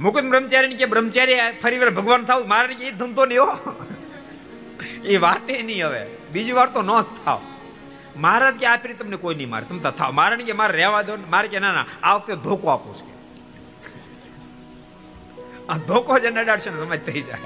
[0.01, 2.47] મુકુંદ બ્રહ્મચારી કે, બ્રહ્મચારી ફરી વાર ભગવાન થાવ.
[2.47, 3.85] મારે એ ધંધો નહીં હો.
[5.05, 6.07] એ વાતે નહીં હવે.
[6.33, 7.43] બીજી વાર તો ન જ થાવ.
[8.17, 9.65] મહારાજ કે આ ફેરી તમને કોઈ નહીં મારે.
[9.65, 12.95] તમે થાવ મારે કે મારે રહેવા દો મારે કે ના ના, આ વખતે ધોકો આપું
[12.95, 13.13] છે.
[15.69, 17.39] આ ધોકો જ અડાડશે ને સમજ થઈ જાય.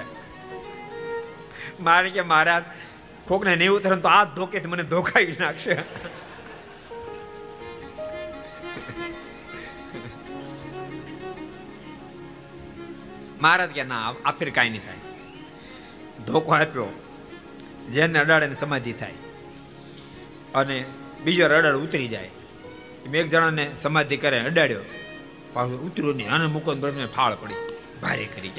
[1.81, 2.65] મારે કે મહારાજ,
[3.29, 5.77] કોકને નહીં ઉતરે તો આ ધોકે મને ધોકાવી નાખશે.
[13.41, 14.97] મહારાજ કે ના, આ ફેર કાંઈ નહીં થાય.
[16.27, 16.89] ધોકો આપ્યો.
[17.91, 19.26] જેને અડાડે ને સમાધિ થાય.
[20.57, 20.85] અને
[21.25, 22.31] બીજો રડર ઉતરી જાય.
[23.07, 24.81] એમ એક જણાને સમાધિ કરે અડાડ્યો.
[25.53, 26.31] પાછું ઉતર્યો નહીં.
[26.31, 27.55] અને મૂકો બ્રહ્મને ફાળ પડી.
[28.03, 28.51] ભારે કરી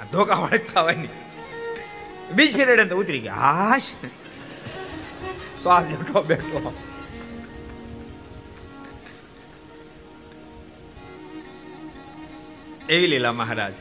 [0.00, 1.08] આ ધોકા વાળે ખાવાની.
[2.32, 3.34] બીજ ફેર તો ઉતરી ગયા.
[3.34, 3.92] હાશ.
[5.62, 6.74] શ્વાસ બેઠો બેઠો.
[12.88, 13.74] એવી લીલા મહારાજ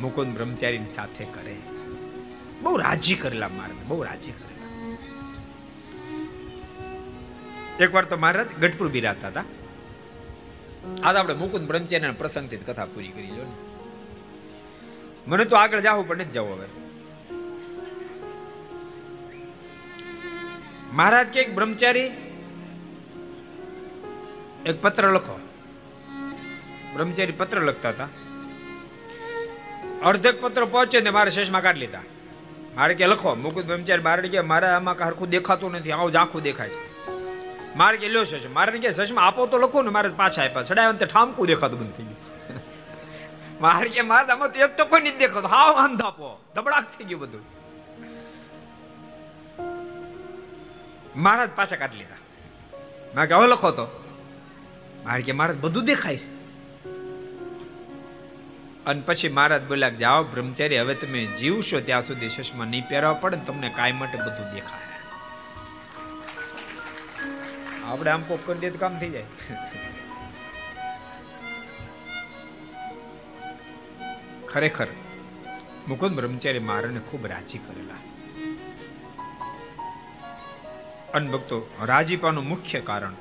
[0.00, 1.56] મુકુંદ બ્રહ્મચારીની સાથે કરે.
[2.62, 4.53] બહુ રાજી કરેલા મારે બહુ રાજી કરેલા
[7.80, 9.44] એકવાર તો મહારાજ ગઢપુર બિરાજતા હતા.
[11.02, 13.58] આજ આપણે મુકુંદ બ્રહ્મચારીના પ્રસંગથી કથા પૂરી કરી લો
[15.26, 16.66] મને તો આગળ જાવું પણ નથી જવું હવે.
[20.92, 22.10] મહારાજ કે એક બ્રહ્મચારી,
[24.66, 25.40] એક પત્ર લખો.
[26.94, 28.08] બ્રહ્મચારી પત્ર લખતા હતા.
[30.02, 32.02] અર્ધક પત્ર પહોંચે ને મારે શેષમાં કાઢી લીધા.
[32.76, 33.34] મારે કે લખો.
[33.34, 35.92] મુકુદ બ્રહ્મચારી મારે કે મારે આમાં હરખું દેખાતું નથી.
[35.92, 36.93] આવું જ આખું દેખાય છે.
[37.76, 40.92] મારે કે લ્યો શેષ મારે કે શેષમાં આપો તો લખો ને, મારે પાછા આપ્યા ચડાવ્યા
[40.92, 42.34] તે ઠામકું દેખાતું બંધ થઈ ગયું.
[43.60, 45.48] મારે કે મારે આમાં તો એક ટકો નથી દેખાતો.
[45.48, 47.44] હાવ અંધાપો ધબડાક થઈ ગયું બધું.
[51.16, 52.14] મહારાજ પાછા કાઢી લીધા.
[53.14, 53.86] મેં કે હવે લખો તો.
[55.04, 56.34] મારે કે મહારાજ બધું દેખાય છે.
[58.84, 63.36] અને પછી મહારાજ બોલ્યા જાઓ બ્રહ્મચારી, હવે તમે જીવશો ત્યાં સુધી સુષ્મા નહીં પહેરવા પડે
[63.36, 64.93] તમને કાંઈ માટે બધું દેખાય.
[67.86, 69.24] આપણે આમ કોક કરી દઈએ તો કામ થઈ જાય.
[74.48, 74.86] ખરેખર,
[75.88, 77.94] મુકુંદ બ્રહ્મચારી મારાને ખૂબ રાજી કરેલા.
[81.14, 81.28] અન
[81.82, 83.12] રાજીપાનું મુખ્ય કારણ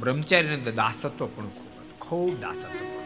[0.00, 1.98] બ્રહ્મચારીને દાસત્વ પણ ખૂબ હતું.
[1.98, 3.00] ખૂબ દાસત્વ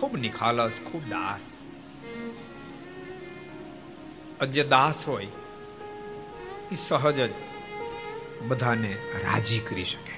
[0.00, 1.56] ખૂબ નિખાલસ, ખૂબ દાસ.
[4.50, 5.26] જે દાસ હોય
[6.72, 7.47] એ સહજ જ
[8.50, 8.90] બધાને
[9.24, 10.14] રાજી કરી શકે.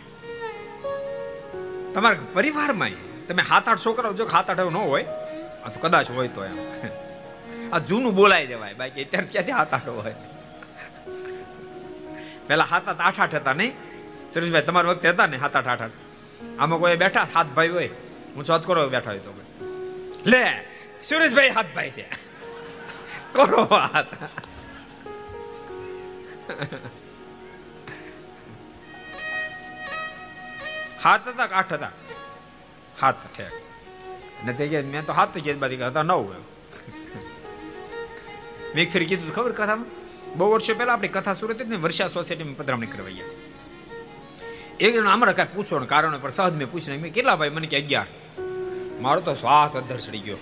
[1.95, 2.97] તમારા પરિવારમાં
[3.29, 5.07] તમે હાથ આઠ છોકરાઓ જો હાથ આઠ ન હોય,
[5.65, 6.59] આ તો કદાચ હોય તો એમ.
[7.73, 10.17] આ જૂનું બોલાઈ જવાય, બાકી અત્યારે ક્યાંથી હાથ આઠ હોય?
[12.49, 13.73] પેલા હાથ આઠ આઠ આઠ હતા નહીં?
[14.33, 15.99] સુરેશભાઈ તમારા વખતે હતા ને હાથ આઠ આઠ આઠ
[16.61, 17.27] આમાં કોઈ બેઠા?
[17.35, 17.91] હાથ ભાઈ હોય.
[18.35, 19.33] હું ચોથ કરો બેઠા હોય તો
[20.33, 20.45] લે
[21.09, 22.05] સુરેશભાઈ હાથ ભાઈ છે.
[23.35, 24.13] કરો હાથ
[31.01, 31.93] હાથ હતા કે આઠ હતા
[33.01, 33.55] હાથ ઠેક
[34.45, 36.45] ને તે કે મેં તો હાથ કે બધી હતા નવ એમ
[38.71, 39.89] મેં એક ફેર કીધું ખબર કથામાં
[40.35, 43.25] બહુ વર્ષો પહેલા આપણી કથા સુરત ને વર્ષા સોસાયટીમાં પધરામણી કરવાઈ
[44.79, 47.69] એક જણ અમારા કાંઈ પૂછો ને કારણ પર સહજ મેં પૂછ્યું મેં કેટલા ભાઈ મને
[47.69, 48.09] કે અગિયાર
[49.01, 50.41] મારો તો શ્વાસ અધર ચડી ગયો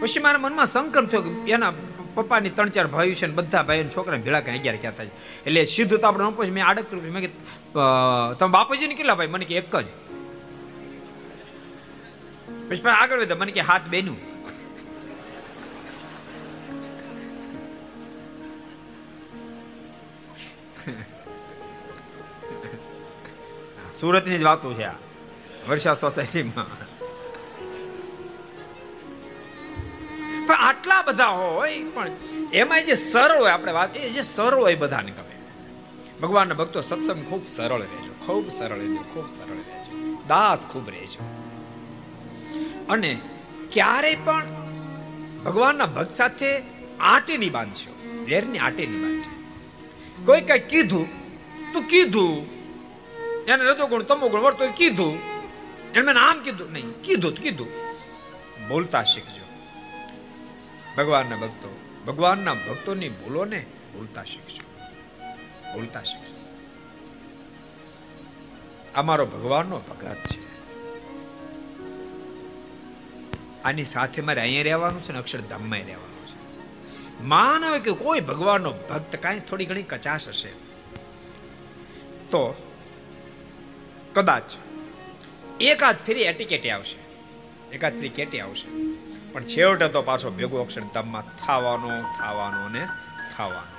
[0.00, 1.72] પછી મારા મનમાં સંકલ્પ થયો કે એના
[2.14, 5.08] પપ્પાની ત્રણ ચાર ભાઈઓ છે ને બધા ભાઈઓ છોકરા ભેળા કરીને અગિયાર ક્યાં થાય
[5.46, 7.30] એટલે સીધું તો આપણે પૂછ મેં આડક મેં કે
[8.38, 9.26] તમે બાપુજી ને કેટલા ભાઈ?
[9.26, 9.86] મને કે એક જ.
[12.68, 14.34] પછી આગળ વધે, મને કે હાથ બેનું.
[24.00, 24.94] સુરતની જ વાતો છે આ.
[25.68, 26.93] વર્ષા સોસાયટીમાં.
[30.46, 32.10] પણ આટલા બધા હોય પણ
[32.52, 35.36] એમાં જે સરળ હોય, આપણે વાત એ જે સરળ હોય બધાને ગમે.
[36.22, 40.24] ભગવાનના ભક્તો સત્સંગ ખૂબ સરળ રહેજો, ખૂબ સરળ રહેજો, ખૂબ સરળ રહેજો.
[40.28, 41.22] દાસ ખૂબ રહેજો.
[42.88, 43.20] અને
[43.72, 44.46] ક્યારે પણ
[45.44, 46.62] ભગવાનના ભક્ત સાથે
[47.00, 47.92] આટે નહીં બાંધશો
[48.24, 49.32] વેરની આટે નહીં બાંધશો
[50.24, 51.06] કોઈ કઈ કીધું,
[51.72, 52.34] તું કીધું,
[53.46, 55.18] એને રજો ગુણ, તમો ગુણ વર્તો કીધું,
[55.94, 57.68] એને મેં આમ કીધું, નહીં, કીધું કીધું.
[58.68, 59.43] બોલતા શીખજો.
[60.96, 64.64] ભગવાનના ભક્તો, ભગવાનના ભક્તોની ભૂલોને ભૂલતા શીખશો
[65.74, 66.34] ભૂલતા શીખશો
[68.94, 70.44] અમારો ભગવાનનો ભગત છે.
[73.62, 76.38] આની સાથે મારે અહીંયા રહેવાનું છે ને અક્ષરધામમાં રહેવાનું છે.
[77.22, 80.48] માનવ કે કોઈ ભગવાનનો ભક્ત કાંઈ થોડી ઘણી કચાશ હશે.
[82.30, 82.72] તો
[84.12, 84.42] કદાચ
[85.60, 86.96] એકાદ ફેરી એટીકેટી આવશે.
[87.74, 88.68] એકાદ ફેરી કેટી આવશે.
[89.34, 92.82] પણ છેવટે તો પાછો ભેગો અક્ષરધામમાં થવાનો થવાનો ને
[93.32, 93.72] થવાનો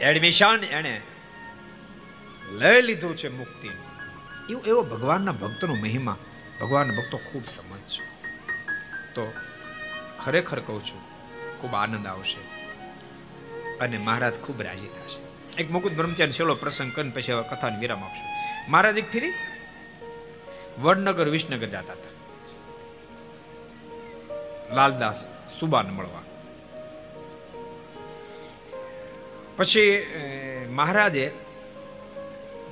[0.00, 0.94] એડમિશન એને
[2.60, 3.70] લઈ લીધું છે મુક્તિ.
[4.50, 6.18] એવો એવો ભગવાનના ભક્તનો મહિમા.
[6.60, 8.04] ભગવાનના ભક્તો ખૂબ સમજશો
[9.14, 9.24] તો
[10.22, 11.02] ખરેખર કહું છું,
[11.60, 12.40] ખૂબ આનંદ આવશે
[13.80, 15.20] અને મહારાજ ખૂબ રાજી થશે.
[15.60, 18.26] એક મુકુદ બ્રહ્મચારી છેલ્લો પ્રસંગ કરીને પછી કથાને વિરામ આપશું.
[18.72, 19.34] મહારાજ એક ફેરી
[20.78, 22.14] વડનગર વિસનગર જતા હતા.
[24.74, 25.24] લાલદાસ
[25.60, 26.22] સુબાન મળવા.
[29.56, 30.06] પછી
[30.70, 31.30] મહારાજે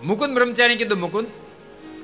[0.04, 1.26] મુકુંદ બ્રહ્મચારી કીધું, મુકુંદ,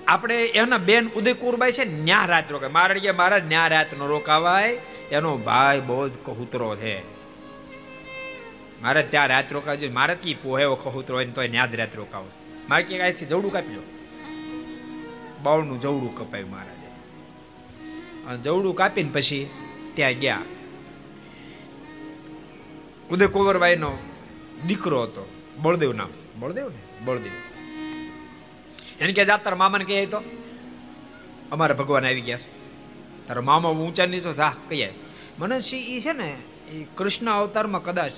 [0.06, 2.70] આપણે એના બેન ઉદયકુરબાઈ છે ન્યા રાત રોકાય.
[2.70, 4.78] મહારાજ કે મહારાજ, ન્યા રાત નો રોકાવાય,
[5.10, 6.96] એનો ભાઈ બહુ જ કહુતરો છે.
[8.82, 9.92] મારે ત્યાં રાત રોકાવ જોઈએ.
[9.92, 12.28] મારે કી પોહે કહુતરો હોય તો ત્યાં જ રાત રોકાવો.
[12.68, 13.82] મારે કે અહીંથી જવડું કાપી લો.
[15.42, 16.88] બાવળનું જવડું કપાયું મહારાજે.
[18.26, 19.48] અને જવડું કાપીને પછી
[19.94, 20.42] ત્યાં ગયા.
[23.10, 23.98] ઉદય કુંવરબાઈનો
[24.66, 25.28] દીકરો હતો
[25.58, 26.10] બળદેવ નામ.
[26.36, 27.32] બળદેવ ને બળદેવ.
[29.00, 30.22] એને કે જા તારા મામાને કહે તો?
[31.52, 32.38] અમારા ભગવાન આવી ગયા
[33.28, 34.94] તારો મામા ઊંચા નહીં તો થા કહીએ
[35.38, 36.38] મને એ છે ને
[36.72, 38.12] એ કૃષ્ણ અવતારમાં કદાચ.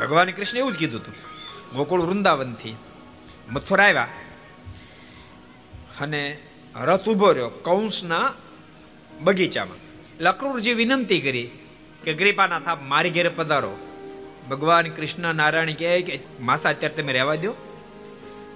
[0.00, 1.14] ભગવાન કૃષ્ણ એવું જ કીધું હતું.
[1.76, 2.76] ગોકુળ વૃંદાવનથી
[3.50, 4.08] મથુરા આવ્યા
[6.00, 6.38] અને
[6.80, 8.34] રથ ઊભો રહ્યો કૌંસના
[9.22, 9.80] બગીચામાં.
[10.12, 11.48] એટલે અક્રૂરજી વિનંતી કરી
[12.04, 13.72] કે કૃપાના થાપ મારી ઘેરે પધારો.
[14.50, 17.52] ભગવાન કૃષ્ણ નારાયણ કહે કે માસા, અત્યારે તમે રહેવા દો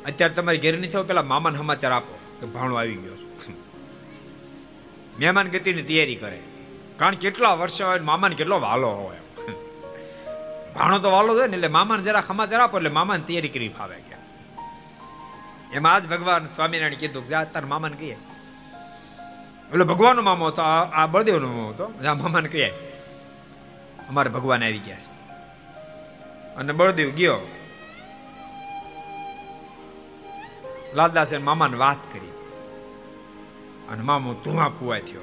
[0.06, 3.18] અત્યારે તમારી ઘેર નહીં થયો પેલા મામાને સમાચાર આપો કે ભાણો આવી ગયો
[5.20, 6.40] મહેમાન ગતિની તૈયારી કરે.
[6.96, 9.20] કારણ કેટલા વર્ષો હોય મામાને કેટલો વાલો હોય.
[10.74, 13.96] ભાણો તો વાલો હોય ને, એટલે મામાને જરા સમાચાર આપો, એટલે મામાને તૈયારી કરી ફાવે
[14.08, 14.24] ગયા
[15.72, 18.16] એમાં જ ભગવાન સ્વામિનારાયણ કીધું કે તાર મામાને કહીએ.
[19.72, 21.84] એટલે ભગવાનનો મામો હતો, આ બળદેવનો મામો હતો.
[22.08, 22.68] આ મામાને કહે,
[24.08, 25.12] અમારે ભગવાન આવી ગયા છે.
[26.54, 27.38] અને બળદેવ ગયો.
[30.94, 32.32] લાલદાસે મામાને વાત કરી.
[33.90, 35.20] અને મામો ધુમા પુવા થયો.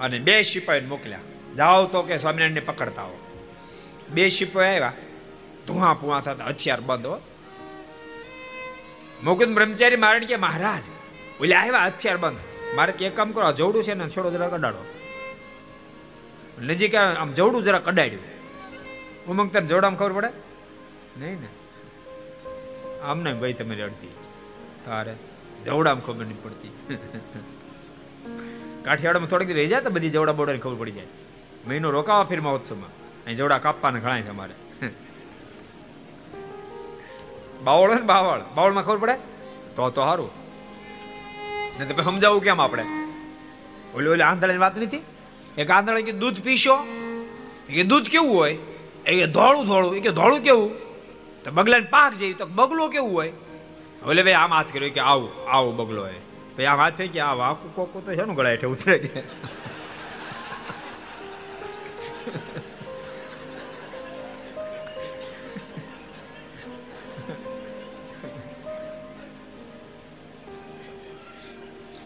[0.00, 1.18] અને બે સિપાહી મોકલ્યા.
[1.56, 3.18] જાઓ તો કે સ્વામિનારાયણને પકડતા હો
[4.10, 4.92] બે સિપાહી આવ્યા.
[5.66, 7.18] ધુઆ પુઆ થતા હથિયાર બંધ હો.
[9.24, 10.82] મુકુદ બ્રહ્મચારી મારણ કે, મહારાજ,
[11.40, 12.49] ઓલે આવ્યા હથિયાર બંધ.
[12.76, 14.78] મારે એક કામ કરો જવડું છે ને છોડો જરા કડાડો
[16.60, 18.22] નજીક આમ જવડું જરા કડાડ્યું
[19.26, 20.30] ઉમંગ તને જવડામાં ખબર પડે?
[21.18, 21.48] નહીં ને.
[23.02, 24.10] આમ ને ભાઈ તમે રડતી.
[24.86, 25.14] તારે
[25.64, 26.70] જવડામાં ખબર નહીં પડતી.
[28.84, 31.08] કાઠિયાવાડમાં થોડીક રહી જાય તો બધી જવડા બોડાની ખબર પડી જાય.
[31.68, 32.90] મહિનો રોકાવા ફિર મહોત્સવમાં.
[33.26, 34.54] અહીં જવડા કાપવાના ઘણા છે અમારે.
[37.64, 38.42] બાવળ હોય ને બાવળ.
[38.54, 39.16] બાવળમાં ખબર પડે?
[39.76, 40.30] તો તો સારું
[41.80, 42.84] ને તમે સમજાવું કેમ આપણે?
[43.94, 45.02] ઓલી ઓલી આંધળાની વાત નથી?
[45.58, 46.76] એક આંધળા કે દૂધ પીશો?
[47.68, 48.58] કે દૂધ કેવું હોય?
[49.06, 49.96] એ ધોળું ધોળું.
[49.96, 50.78] એ કે ધોળું કેવું?
[51.44, 53.32] તો બગલાને પાક જેવી તો બગલો કેવું હોય?
[54.06, 54.90] ઓલે ભાઈ આમ હાથ કર્યો.
[54.90, 56.14] કે આવું આવું બગલો હોય.
[56.56, 58.98] ભાઈ આમ હાથ ફેંકી આ વાકું કોકું તો છે ને ગળા હેઠે ઉતરે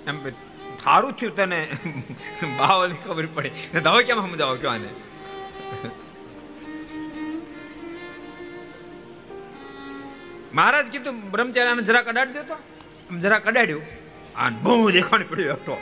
[0.07, 0.19] એમ,
[0.85, 1.61] થારું થયું તને.
[2.59, 3.51] બાવલી ખબર પડી.
[3.85, 4.91] તમે કેમ સમજાવો કયો આને
[10.55, 13.83] મહારાજ કીધું, બ્રહ્મચારી જરા કડાડી દેતો આમ જરા કડાડ્યું
[14.37, 15.77] આને બહુ દેખાણ પડ્યું એકટો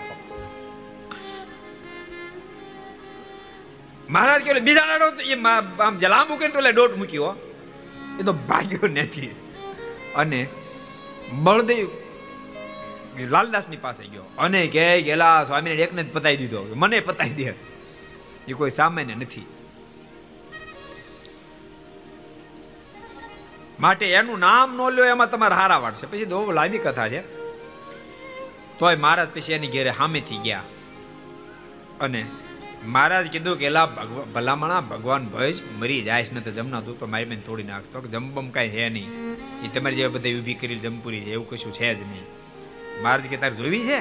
[4.11, 5.37] મહારાજ કે બીજા લાડો એ
[5.81, 7.35] આમ જલા મૂકીને તો એટલે દોટ મૂક્યો.
[8.21, 9.31] એ તો ભાગ્યો નથી.
[10.17, 10.41] અને
[11.33, 11.89] બળદેવ
[13.19, 14.23] લાલદાસની પાસે ગયો.
[14.39, 16.67] અને કે ગેલા સ્વામીને એકને પતાવી દીધો.
[16.77, 17.55] મને પતાવી દે.
[18.49, 19.47] એ કોઈ સામાન્ય નથી.
[23.81, 27.21] માટે એનું નામ નો લ્યો, એમાં તમારે હારા વાળશે પછી બહુ લાંબી કથા છે.
[28.79, 30.63] તોય મહારાજ પછી એની ઘેરે સામેથી ગયા.
[32.01, 32.27] અને
[32.85, 33.87] મહારાજ કીધું કે એલા
[34.35, 38.01] ભલામણા, ભગવાન ભજ, મરી જાય ને તો જમના તું તો મારી બેન તોડી નાખતો.
[38.01, 39.33] કે જમબમ કાંઈ છે નહીં.
[39.65, 42.42] એ તમારી જે બધા ઊભી કરી જમપુરી છે, એવું કશું છે જ નહીં.
[43.03, 44.01] મહારાજ કે તારે જોવી છે?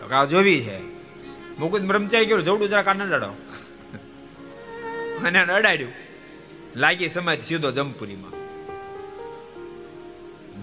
[0.00, 0.78] તો કા જોવી છે.
[1.58, 3.30] મુકુદ બ્રહ્મચારી ગયો જોડું જરા કાન લડો
[5.24, 5.92] અને અડાડ્યું
[6.76, 8.32] લાગી સમય સીધો જમપુરીમાં.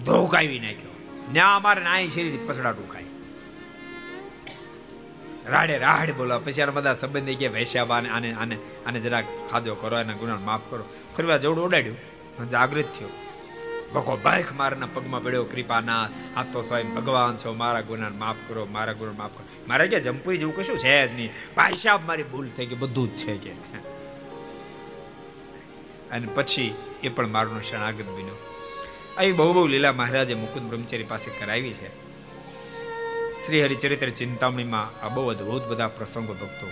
[0.03, 0.93] ધોકાવી નાખ્યો.
[1.31, 3.03] ન્યા અમારે નાય શરીર પસડાટું ખાય.
[5.47, 6.39] રાડે રાડ બોલો.
[6.39, 10.61] પછી આ બધા સંબંધી કે વૈશ્યાબા આને આને આને જરાક ખાજો કરો, એના ગુના માફ
[10.69, 10.83] કરો.
[11.17, 11.97] ફરી જવડું ઉડાડ્યું
[12.49, 13.09] જાગૃત થયો.
[13.93, 18.67] ભગો બાઈક મારના પગમાં પડ્યો કૃપાના આ તો સ્વયં ભગવાન છો, મારા ગુના માફ કરો,
[18.71, 19.45] મારા ગુના માફ કરો.
[19.67, 21.29] મારે કે જંપુઈ જેવું કશું છે જ નહીં.
[21.55, 23.51] ભાઈ સાહેબ, મારી ભૂલ થઈ કે બધું જ છે કે.
[26.11, 28.37] અને પછી એ પણ મારું શરણાગત બન્યો.
[29.17, 32.11] આવી બહુ બહુ લીલા મહારાજે મુકુંદ બ્રહ્મચારી પાસે કરાવી છે.
[33.39, 36.67] શ્રી હરિચરિત્ર ચિંતામણીમાં આ બહુ અદભુત બધા પ્રસંગો ભક્તો.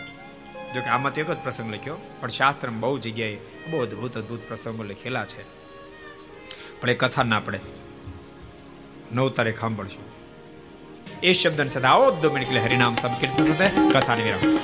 [0.74, 3.38] જો કે આમાં તો એક જ પ્રસંગ લખ્યો, પણ શાસ્ત્રમાં બહુ જગ્યાએ
[3.72, 5.60] બહુ અદભુત અદભુત પ્રસંગો લખેલા છે.
[6.82, 7.60] પણ એ કથા ના આપણે
[9.12, 10.06] નવ તારીખ સાંભળશું.
[11.24, 13.70] એ શબ્દની સાથે આવો દો હરિનામ સંકીર્તન સાથે
[14.00, 14.58] કથાની વિરામ.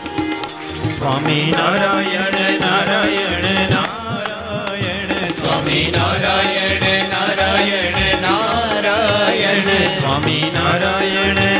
[0.83, 11.54] Swami Narayan Narayan Narayan, Swami Narayan Narayan Narayan, Swami Narayan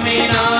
[0.00, 0.59] I mean, I.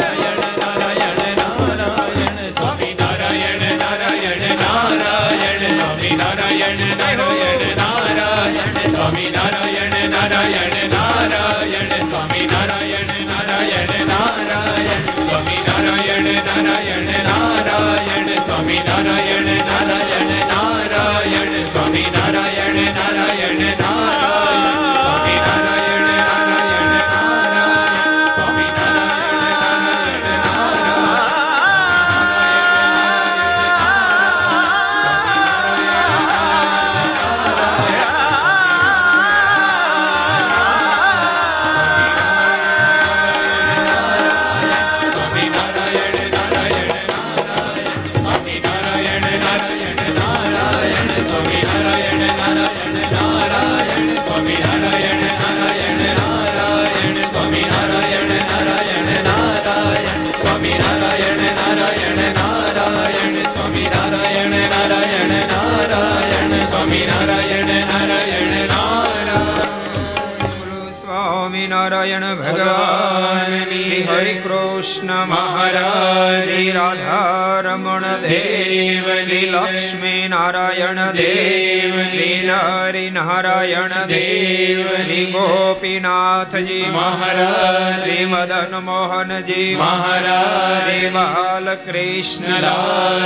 [80.41, 92.67] Narayan Dev Shri Hari Narayan Dev Shri Gopinathji Maharaj Shri Madan Mohanji Maharaj Shri Balkrishna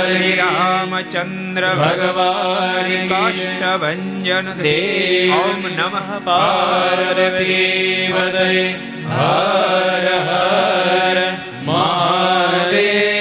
[0.02, 8.06] Shri Ramchandra ભગવાન શ્રી કાષ્ટભંજન દેવ ઓમ નમઃ પાર્વતી
[9.10, 11.20] હર હર
[11.64, 13.15] મહાદેવ